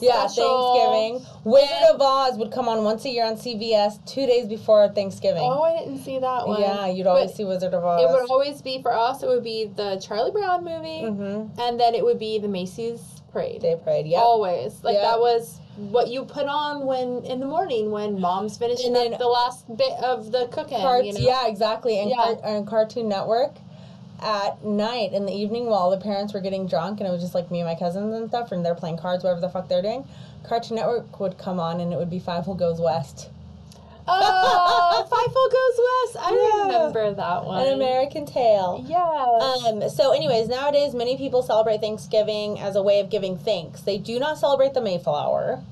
[0.00, 0.26] Yeah.
[0.26, 1.24] Thanksgiving.
[1.44, 5.42] Wizard of Oz would come on once a year on CBS two days before Thanksgiving.
[5.42, 6.60] Oh, I didn't see that one.
[6.60, 8.02] yeah, you'd always But see Wizard of Oz.
[8.02, 9.22] It would always be for us.
[9.22, 11.60] It would be the Charlie Brown movie, mm-hmm.
[11.60, 13.60] and then it would be the Macy's parade.
[13.60, 14.20] Day parade, yeah.
[14.20, 15.02] Always, like Yep.
[15.02, 15.60] that was
[15.90, 19.26] what you put on when in the morning when mom's finishing And then- up the
[19.28, 20.80] last bit of the cooking.
[20.80, 21.18] Carts, you know?
[21.20, 21.98] yeah, exactly.
[21.98, 22.16] And, Yeah.
[22.16, 23.56] Car- and Cartoon Network
[24.22, 27.34] at night in the evening while the parents were getting drunk and it was just
[27.34, 29.82] like me and my cousins and stuff and they're playing cards, whatever the fuck they're
[29.82, 30.06] doing.
[30.44, 33.28] Cartoon Network would come on and it would be Fievel Goes West.
[34.06, 35.80] Oh, Fievel Goes
[36.14, 36.26] West.
[36.26, 36.62] I Yeah.
[36.64, 37.66] remember that one.
[37.66, 38.84] An American Tail.
[38.86, 39.02] Yeah.
[39.68, 43.80] Um, so, anyways, nowadays many people celebrate Thanksgiving as a way of giving thanks.
[43.82, 45.62] They do not celebrate the Mayflower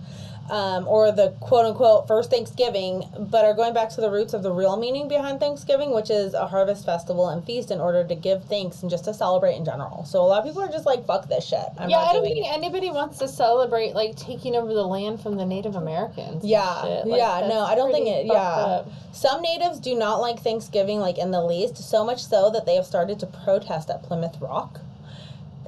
[0.51, 4.43] um, or the quote unquote first Thanksgiving, but are going back to the roots of
[4.43, 8.15] the real meaning behind Thanksgiving, which is a harvest festival and feast in order to
[8.15, 10.05] give thanks and just to celebrate in general.
[10.05, 11.65] So, a lot of people are just like, fuck this shit.
[11.79, 12.51] I'm yeah, not I don't think it.
[12.53, 16.45] anybody wants to celebrate like taking over the land from the Native Americans.
[16.45, 17.03] Yeah.
[17.05, 18.27] Like, yeah, no, I don't think it.
[18.27, 18.89] Yeah, up.
[19.13, 21.77] some natives do not like Thanksgiving, like in the least.
[21.77, 24.81] So much so that they have started to protest at Plymouth Rock,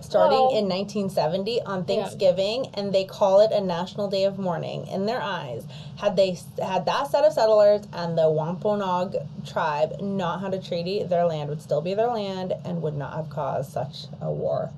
[0.05, 1.85] starting Well- in 1970 on Yeah.
[1.85, 4.87] Thanksgiving, and they call it a national day of mourning.
[4.87, 5.65] In their eyes,
[5.97, 11.03] had they had that set of settlers and the Wampanoag tribe not had a treaty,
[11.03, 14.71] their land would still be their land and would not have caused such a war.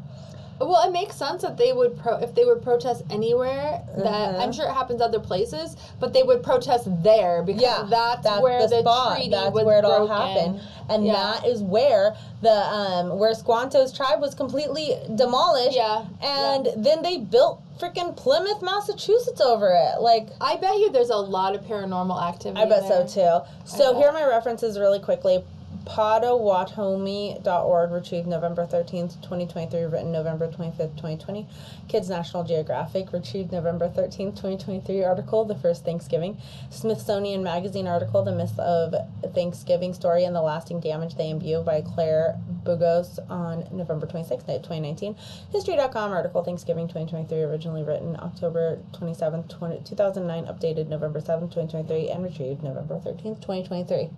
[0.58, 3.82] Well, it makes sense that they would pro if they would protest anywhere.
[3.96, 4.40] That Mhm.
[4.40, 8.40] I'm sure it happens other places, but they would protest there because Yeah, that's, that's
[8.42, 9.16] where the the, spot.
[9.16, 11.12] treaty That's was where it all happened, and Yeah.
[11.12, 15.76] that is where the um where Squanto's tribe was completely demolished.
[15.76, 20.00] Yeah, and then they built freaking Plymouth, Massachusetts over it.
[20.00, 22.62] Like I bet you there's a lot of paranormal activity.
[22.62, 23.06] I bet there.
[23.06, 23.46] so too.
[23.66, 25.44] So here are my references really quickly.
[25.86, 31.46] Potawatomi.org, retrieved November 13th, 2023, written November 25th, 2020.
[31.86, 36.38] Kids National Geographic, retrieved November 13th, 2023, article, The First Thanksgiving.
[36.70, 38.96] Smithsonian Magazine article, The Myth of
[39.32, 45.14] Thanksgiving Story and the Lasting Damage They Imbue by Claire Bugos on November 26th, 2019.
[45.52, 52.24] History.com article, Thanksgiving 2023, originally written October 27th, 20, 2009, updated November 7th, 2023, and
[52.24, 54.10] retrieved November 13th, 2023.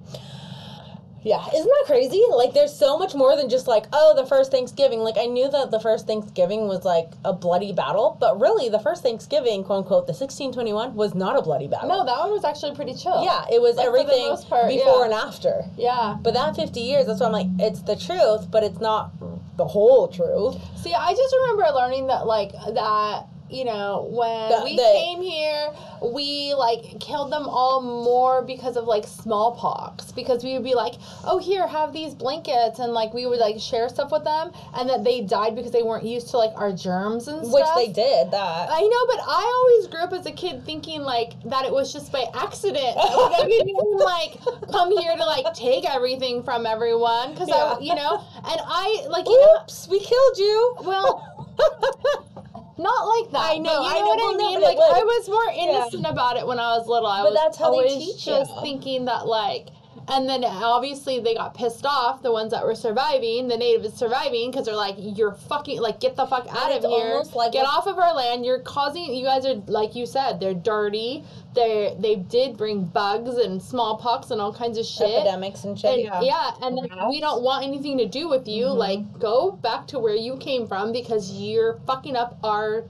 [1.25, 2.23] Yeah, isn't that crazy?
[2.31, 5.01] Like, there's so much more than just like, oh, the first Thanksgiving.
[5.01, 8.79] Like, I knew that the first Thanksgiving was like a bloody battle, but really, the
[8.79, 11.89] first Thanksgiving, quote unquote, the 1621, was not a bloody battle.
[11.89, 13.25] No, that one was actually pretty chill.
[13.25, 15.05] Yeah, it was Like, everything part, before yeah.
[15.05, 15.65] and after.
[15.77, 16.17] Yeah.
[16.23, 19.13] But that 50 years, that's why I'm like, it's the truth, but it's not
[19.57, 20.57] the whole truth.
[20.77, 25.23] See, I just remember learning that, like, that, you know, when The- we the- came
[25.23, 25.71] here,
[26.03, 30.13] we, like, killed them all more because of, like, smallpox.
[30.13, 30.95] Because we would be like,
[31.25, 32.79] oh, here, have these blankets.
[32.79, 34.53] And, like, we would, like, share stuff with them.
[34.75, 37.53] And that they died because they weren't used to, like, our germs and stuff.
[37.55, 38.69] Which they did, that.
[38.71, 41.93] I know, but I always grew up as a kid thinking like that it was
[41.93, 44.39] just by accident that we didn't like
[44.71, 47.77] come here to like take everything from everyone because Yeah.
[47.77, 50.75] I, you know, and I like you know, Oops, we killed you.
[50.85, 51.47] well,
[52.79, 53.53] not like that.
[53.55, 54.61] I know, you I know know, what I mean.
[54.63, 57.09] like I was more innocent about it when I was little.
[57.09, 58.61] I But was that's how they always teach just you.
[58.63, 59.69] thinking that like.
[60.11, 64.51] And then obviously they got pissed off, the ones that were surviving, the natives surviving,
[64.51, 67.23] because they're like, you're fucking, like, get the fuck out of here.
[67.35, 68.47] like get a- off of our land.
[68.47, 71.25] You're causing, you guys are, like you said, they're dirty.
[71.55, 75.09] They they did bring bugs and smallpox and all kinds of shit.
[75.09, 75.95] Epidemics and shit.
[75.95, 76.21] And, yeah.
[76.21, 76.51] yeah.
[76.63, 78.67] and like, we don't want anything to do with you.
[78.67, 78.79] Mm-hmm.
[78.79, 82.85] Like, go back to where you came from because you're fucking up our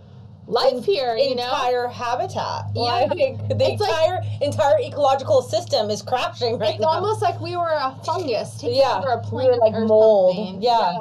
[0.49, 1.15] life here.
[1.17, 2.65] You know, entire habitat.
[2.75, 2.83] Yeah.
[2.83, 6.89] Like, the It's like- entire entire ecological system is crashing right it's now.
[6.89, 9.85] almost like we were a fungus taking Yeah, over a we plant were like or
[9.87, 10.35] mold.
[10.37, 10.63] something.
[10.63, 10.99] Yeah.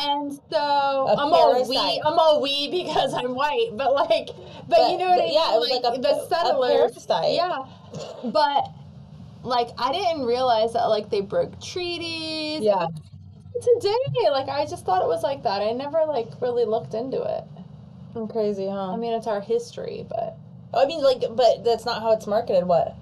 [0.00, 0.56] And so
[1.08, 1.76] I'm all we.
[2.06, 4.28] I'm all we because I'm white, but like,
[4.68, 5.34] but, But- you know what but I mean?
[5.34, 6.70] yeah, it was like a- the a settlers.
[6.70, 7.32] parasite.
[7.34, 7.64] Yeah,
[8.24, 8.70] but
[9.42, 12.60] like I didn't realize that like they broke treaties.
[12.60, 12.86] Yeah.
[13.60, 15.62] Today, like I just thought it was like that.
[15.62, 17.42] I never like really looked into it.
[18.26, 18.92] Crazy, huh?
[18.92, 20.36] I mean, it's our history, but
[20.74, 22.64] I mean, like, but that's not how it's marketed.
[22.66, 22.96] What?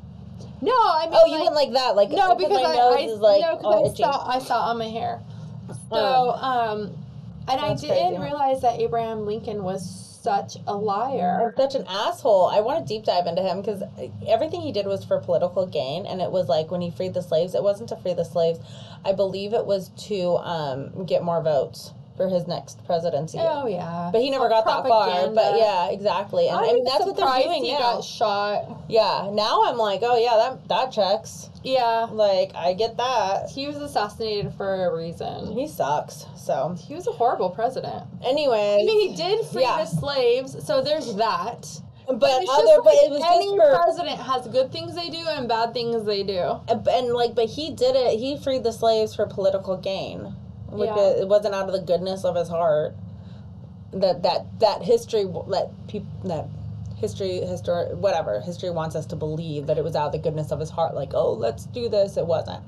[0.60, 2.96] no, I mean, Oh, you like, went like that, like no, because my I, nose
[2.96, 4.02] I is like no, I itchy.
[4.02, 5.20] saw I saw on my hair.
[5.68, 6.30] So, Oh.
[6.30, 6.80] um,
[7.48, 8.22] and I didn't crazy, huh?
[8.22, 9.88] realize that Abraham Lincoln was
[10.22, 11.54] such a liar.
[11.56, 12.46] such an asshole.
[12.46, 13.82] I want to deep dive into him because
[14.26, 17.22] everything he did was for political gain, and it was like when he freed the
[17.22, 17.54] slaves.
[17.54, 18.58] It wasn't to free the slaves.
[19.04, 23.38] I believe it was to um, get more votes for his next presidency.
[23.40, 25.28] Oh yeah, But he never got that far.
[25.30, 26.48] But yeah, exactly.
[26.48, 27.78] And I, mean, that's what they're doing he now.
[27.78, 28.82] got shot.
[28.88, 29.28] Yeah.
[29.32, 31.50] Now I'm like, oh yeah, that that checks.
[31.62, 33.50] Yeah, Like I get that.
[33.50, 35.52] he was assassinated for a reason.
[35.52, 36.26] He sucks.
[36.36, 38.04] So, He was a horrible president.
[38.24, 39.78] Anyway, I mean, he did free Yeah.
[39.78, 41.66] the slaves, so there's that.
[42.06, 45.74] but other, but it was any for president has good things they do and bad
[45.74, 46.60] things they do.
[46.68, 50.35] and like but he did it he freed the slaves for political gain
[50.70, 51.02] like Yeah.
[51.10, 52.94] it, it wasn't out of the goodness of his heart
[53.92, 56.46] that that that history let people that
[56.96, 60.50] history history whatever history wants us to believe that it was out of the goodness
[60.50, 62.62] of his heart like oh let's do this it wasn't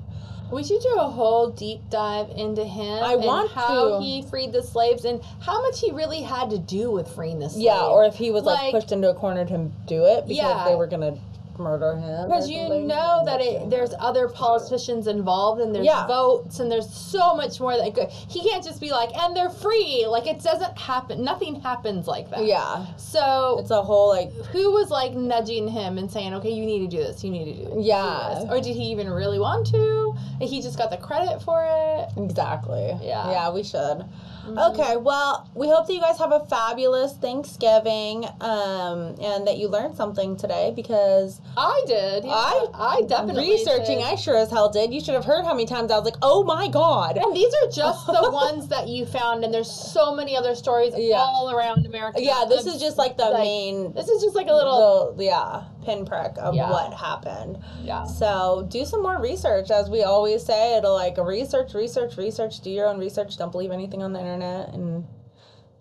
[0.51, 3.03] We should do a whole deep dive into him.
[3.03, 4.03] I and want how to.
[4.03, 7.49] he freed the slaves and how much he really had to do with freeing the
[7.49, 7.63] slaves.
[7.63, 10.37] yeah or if he was like, Like- pushed into a corner to do it because
[10.37, 10.65] Yeah.
[10.67, 11.17] they were gonna
[11.59, 16.07] murder him Because you know that it, there's other politicians involved and there's Yeah.
[16.07, 18.09] votes and there's so much more that could.
[18.09, 20.05] He can't just be like, and they're free.
[20.07, 21.23] Like it doesn't happen.
[21.23, 22.45] Nothing happens like that.
[22.45, 26.65] yeah So it's a whole like who was like nudging him and saying, okay, you
[26.65, 27.23] need to do this.
[27.23, 27.85] You need to do this.
[27.85, 28.35] Yeah.
[28.39, 30.08] do this." Or did he even really want to?
[30.39, 32.09] And he just got the credit for it.
[32.17, 32.93] Exactly.
[33.01, 33.29] Yeah.
[33.31, 34.05] Yeah, we should.
[34.47, 39.67] Okay, well, we hope that you guys have a fabulous Thanksgiving um, and that you
[39.67, 42.23] learned something today because I did.
[42.25, 42.31] Yeah.
[42.33, 44.07] I- I definitely researching, did.
[44.07, 44.93] I sure as hell did.
[44.93, 47.17] You should have heard how many times I was like, oh my God.
[47.17, 50.93] And these are just the ones that you found, and there's so many other stories
[50.97, 51.17] Yeah.
[51.17, 52.19] all around America.
[52.21, 55.13] Yeah, this is just like the like, main, This is just like a little.
[55.15, 56.69] the, yeah, pinprick of Yeah.
[56.69, 57.57] what happened.
[57.81, 58.05] Yeah.
[58.05, 60.77] So do some more research, as we always say.
[60.77, 62.61] It'll like research, research, research.
[62.61, 63.37] Do your own research.
[63.37, 65.05] Don't believe anything on the internet, and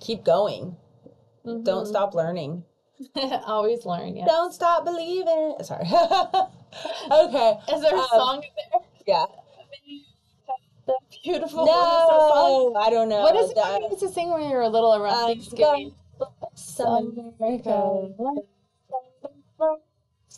[0.00, 0.76] keep going.
[1.46, 1.62] Mm-hmm.
[1.64, 2.64] Don't stop learning.
[3.46, 4.16] Always learn.
[4.16, 4.24] Yeah.
[4.26, 5.54] Don't stop believing.
[5.62, 5.86] Sorry.
[7.11, 7.59] okay.
[7.72, 8.80] Is there a Um, song in there?
[9.06, 9.24] Yeah.
[10.86, 11.64] The beautiful.
[11.66, 12.72] What is that song?
[12.72, 13.20] No, I don't know.
[13.20, 15.94] What is it That- you used to sing when you were little around Um, Thanksgiving?
[17.38, 18.09] America.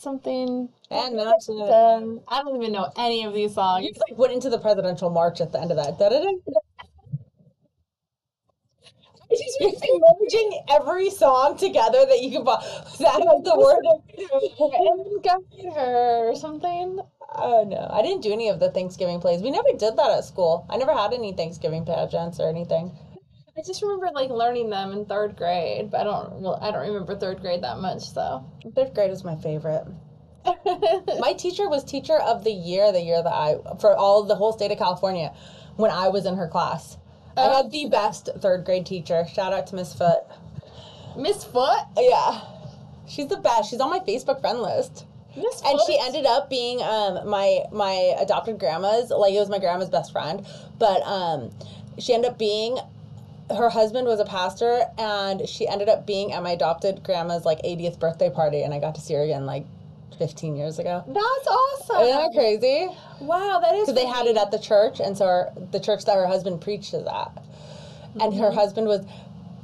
[0.01, 0.71] Something.
[0.91, 1.61] And that's it.
[1.61, 3.85] Um, I don't even know any of these songs.
[3.85, 6.01] You just like went into the presidential march at the end of that.
[9.61, 9.71] You're
[10.23, 12.63] merging every song together that you can find.
[12.99, 13.85] That was the word.
[14.59, 17.01] And guide her or something.
[17.35, 19.43] Oh no, I didn't do any of the Thanksgiving plays.
[19.43, 20.65] We never did that at school.
[20.71, 22.97] I never had any Thanksgiving pageants or anything.
[23.59, 26.33] I just remember like learning them in third grade, but I don't.
[26.41, 28.09] Well, I don't remember third grade that much.
[28.11, 28.45] So.
[28.75, 29.85] Third grade is my favorite.
[31.21, 34.55] My teacher was teacher of the year the year that I for all the whole
[34.55, 35.35] state of California
[35.77, 36.97] when I was in her class.
[37.37, 37.57] I Oh.
[37.63, 39.27] had the best third grade teacher.
[39.31, 40.23] Shout out to Miss Foot.
[41.17, 41.81] Miss Foot.
[41.99, 42.41] Yeah.
[43.07, 43.69] She's the best.
[43.71, 45.05] She's on my Facebook friend list.
[45.37, 45.87] Miss And Foot.
[45.87, 50.11] she ended up being um my my adopted grandma's like it was my grandma's best
[50.11, 50.47] friend.
[50.79, 51.51] But um
[51.99, 52.79] she ended up being
[53.57, 57.61] her husband was a pastor and she ended up being at my adopted grandma's like
[57.63, 59.65] 80th birthday party and I got to see her again like
[60.19, 61.03] 15 years ago.
[61.07, 62.03] That's awesome.
[62.03, 62.89] Isn't that crazy?
[63.21, 63.87] Wow, that is.
[63.89, 66.61] Because they had it at the church, and so her, the church that her husband
[66.61, 67.33] preached is at,
[68.21, 69.07] and her husband was,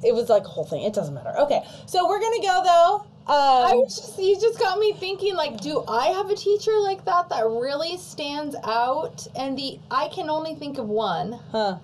[0.03, 0.83] it was like a whole thing.
[0.83, 1.35] It doesn't matter.
[1.41, 3.07] Okay, so we're gonna go though.
[3.29, 6.79] I Um, was just, you just got me thinking like do I have a teacher
[6.79, 11.79] like that that really stands out and the I can only think of one huh.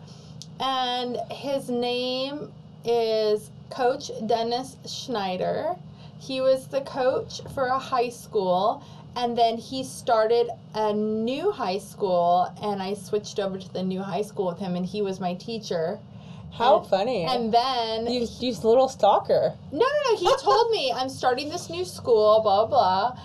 [0.63, 2.53] And his name
[2.85, 5.75] is coach Dennis Schneider.
[6.21, 8.83] He was the coach for a high school
[9.17, 14.01] and then he started a new high school and I switched over to the new
[14.01, 15.99] high school with him and he was my teacher.
[16.53, 17.25] How And- funny!
[17.25, 19.55] And then you, you little stalker.
[19.73, 20.17] No, no, no.
[20.17, 23.17] He told me I'm starting this new school, blah blah,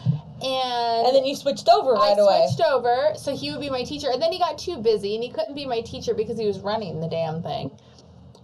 [0.41, 2.47] and And then you switched over I right away.
[2.47, 4.09] switched over, so he would be my teacher.
[4.11, 6.59] And then he got too busy, and he couldn't be my teacher because he was
[6.59, 7.71] running the damn thing.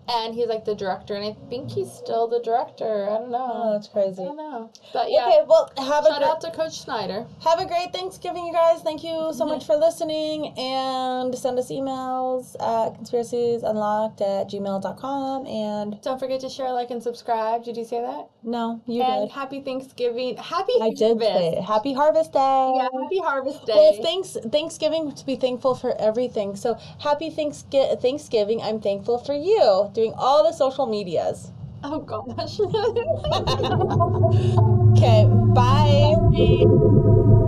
[0.07, 3.09] And he's like the director, and I think he's still the director.
[3.09, 3.51] I don't know.
[3.53, 4.21] Oh, that's crazy.
[4.21, 4.71] I don't know.
[4.91, 5.27] But yeah.
[5.27, 7.25] Okay, well, have a Shout out to Coach Snyder.
[7.43, 8.81] have a great Thanksgiving, you guys.
[8.81, 9.73] Thank you so much mm-hmm.
[9.73, 10.53] for listening.
[10.57, 15.47] And send us emails at conspiraciesunlocked at gmail.com.
[15.47, 17.63] And Don't forget to share, like, and subscribe.
[17.63, 18.27] Did you say that?
[18.43, 19.33] no, you and did.
[19.33, 20.37] happy Thanksgiving.
[20.37, 21.31] Happy I did Harvest.
[21.31, 21.63] say it.
[21.63, 22.73] Happy Harvest Day.
[22.75, 23.73] Yeah, happy Harvest Day.
[23.73, 26.55] Well, thanks Thanksgiving to be thankful for everything.
[26.55, 27.29] So happy!
[27.29, 28.61] Thanksgiving.
[28.61, 31.51] I'm thankful for you doing all the social medias.
[31.83, 32.59] oh gosh.
[34.93, 36.13] Okay, bye.
[36.31, 37.43] Bye.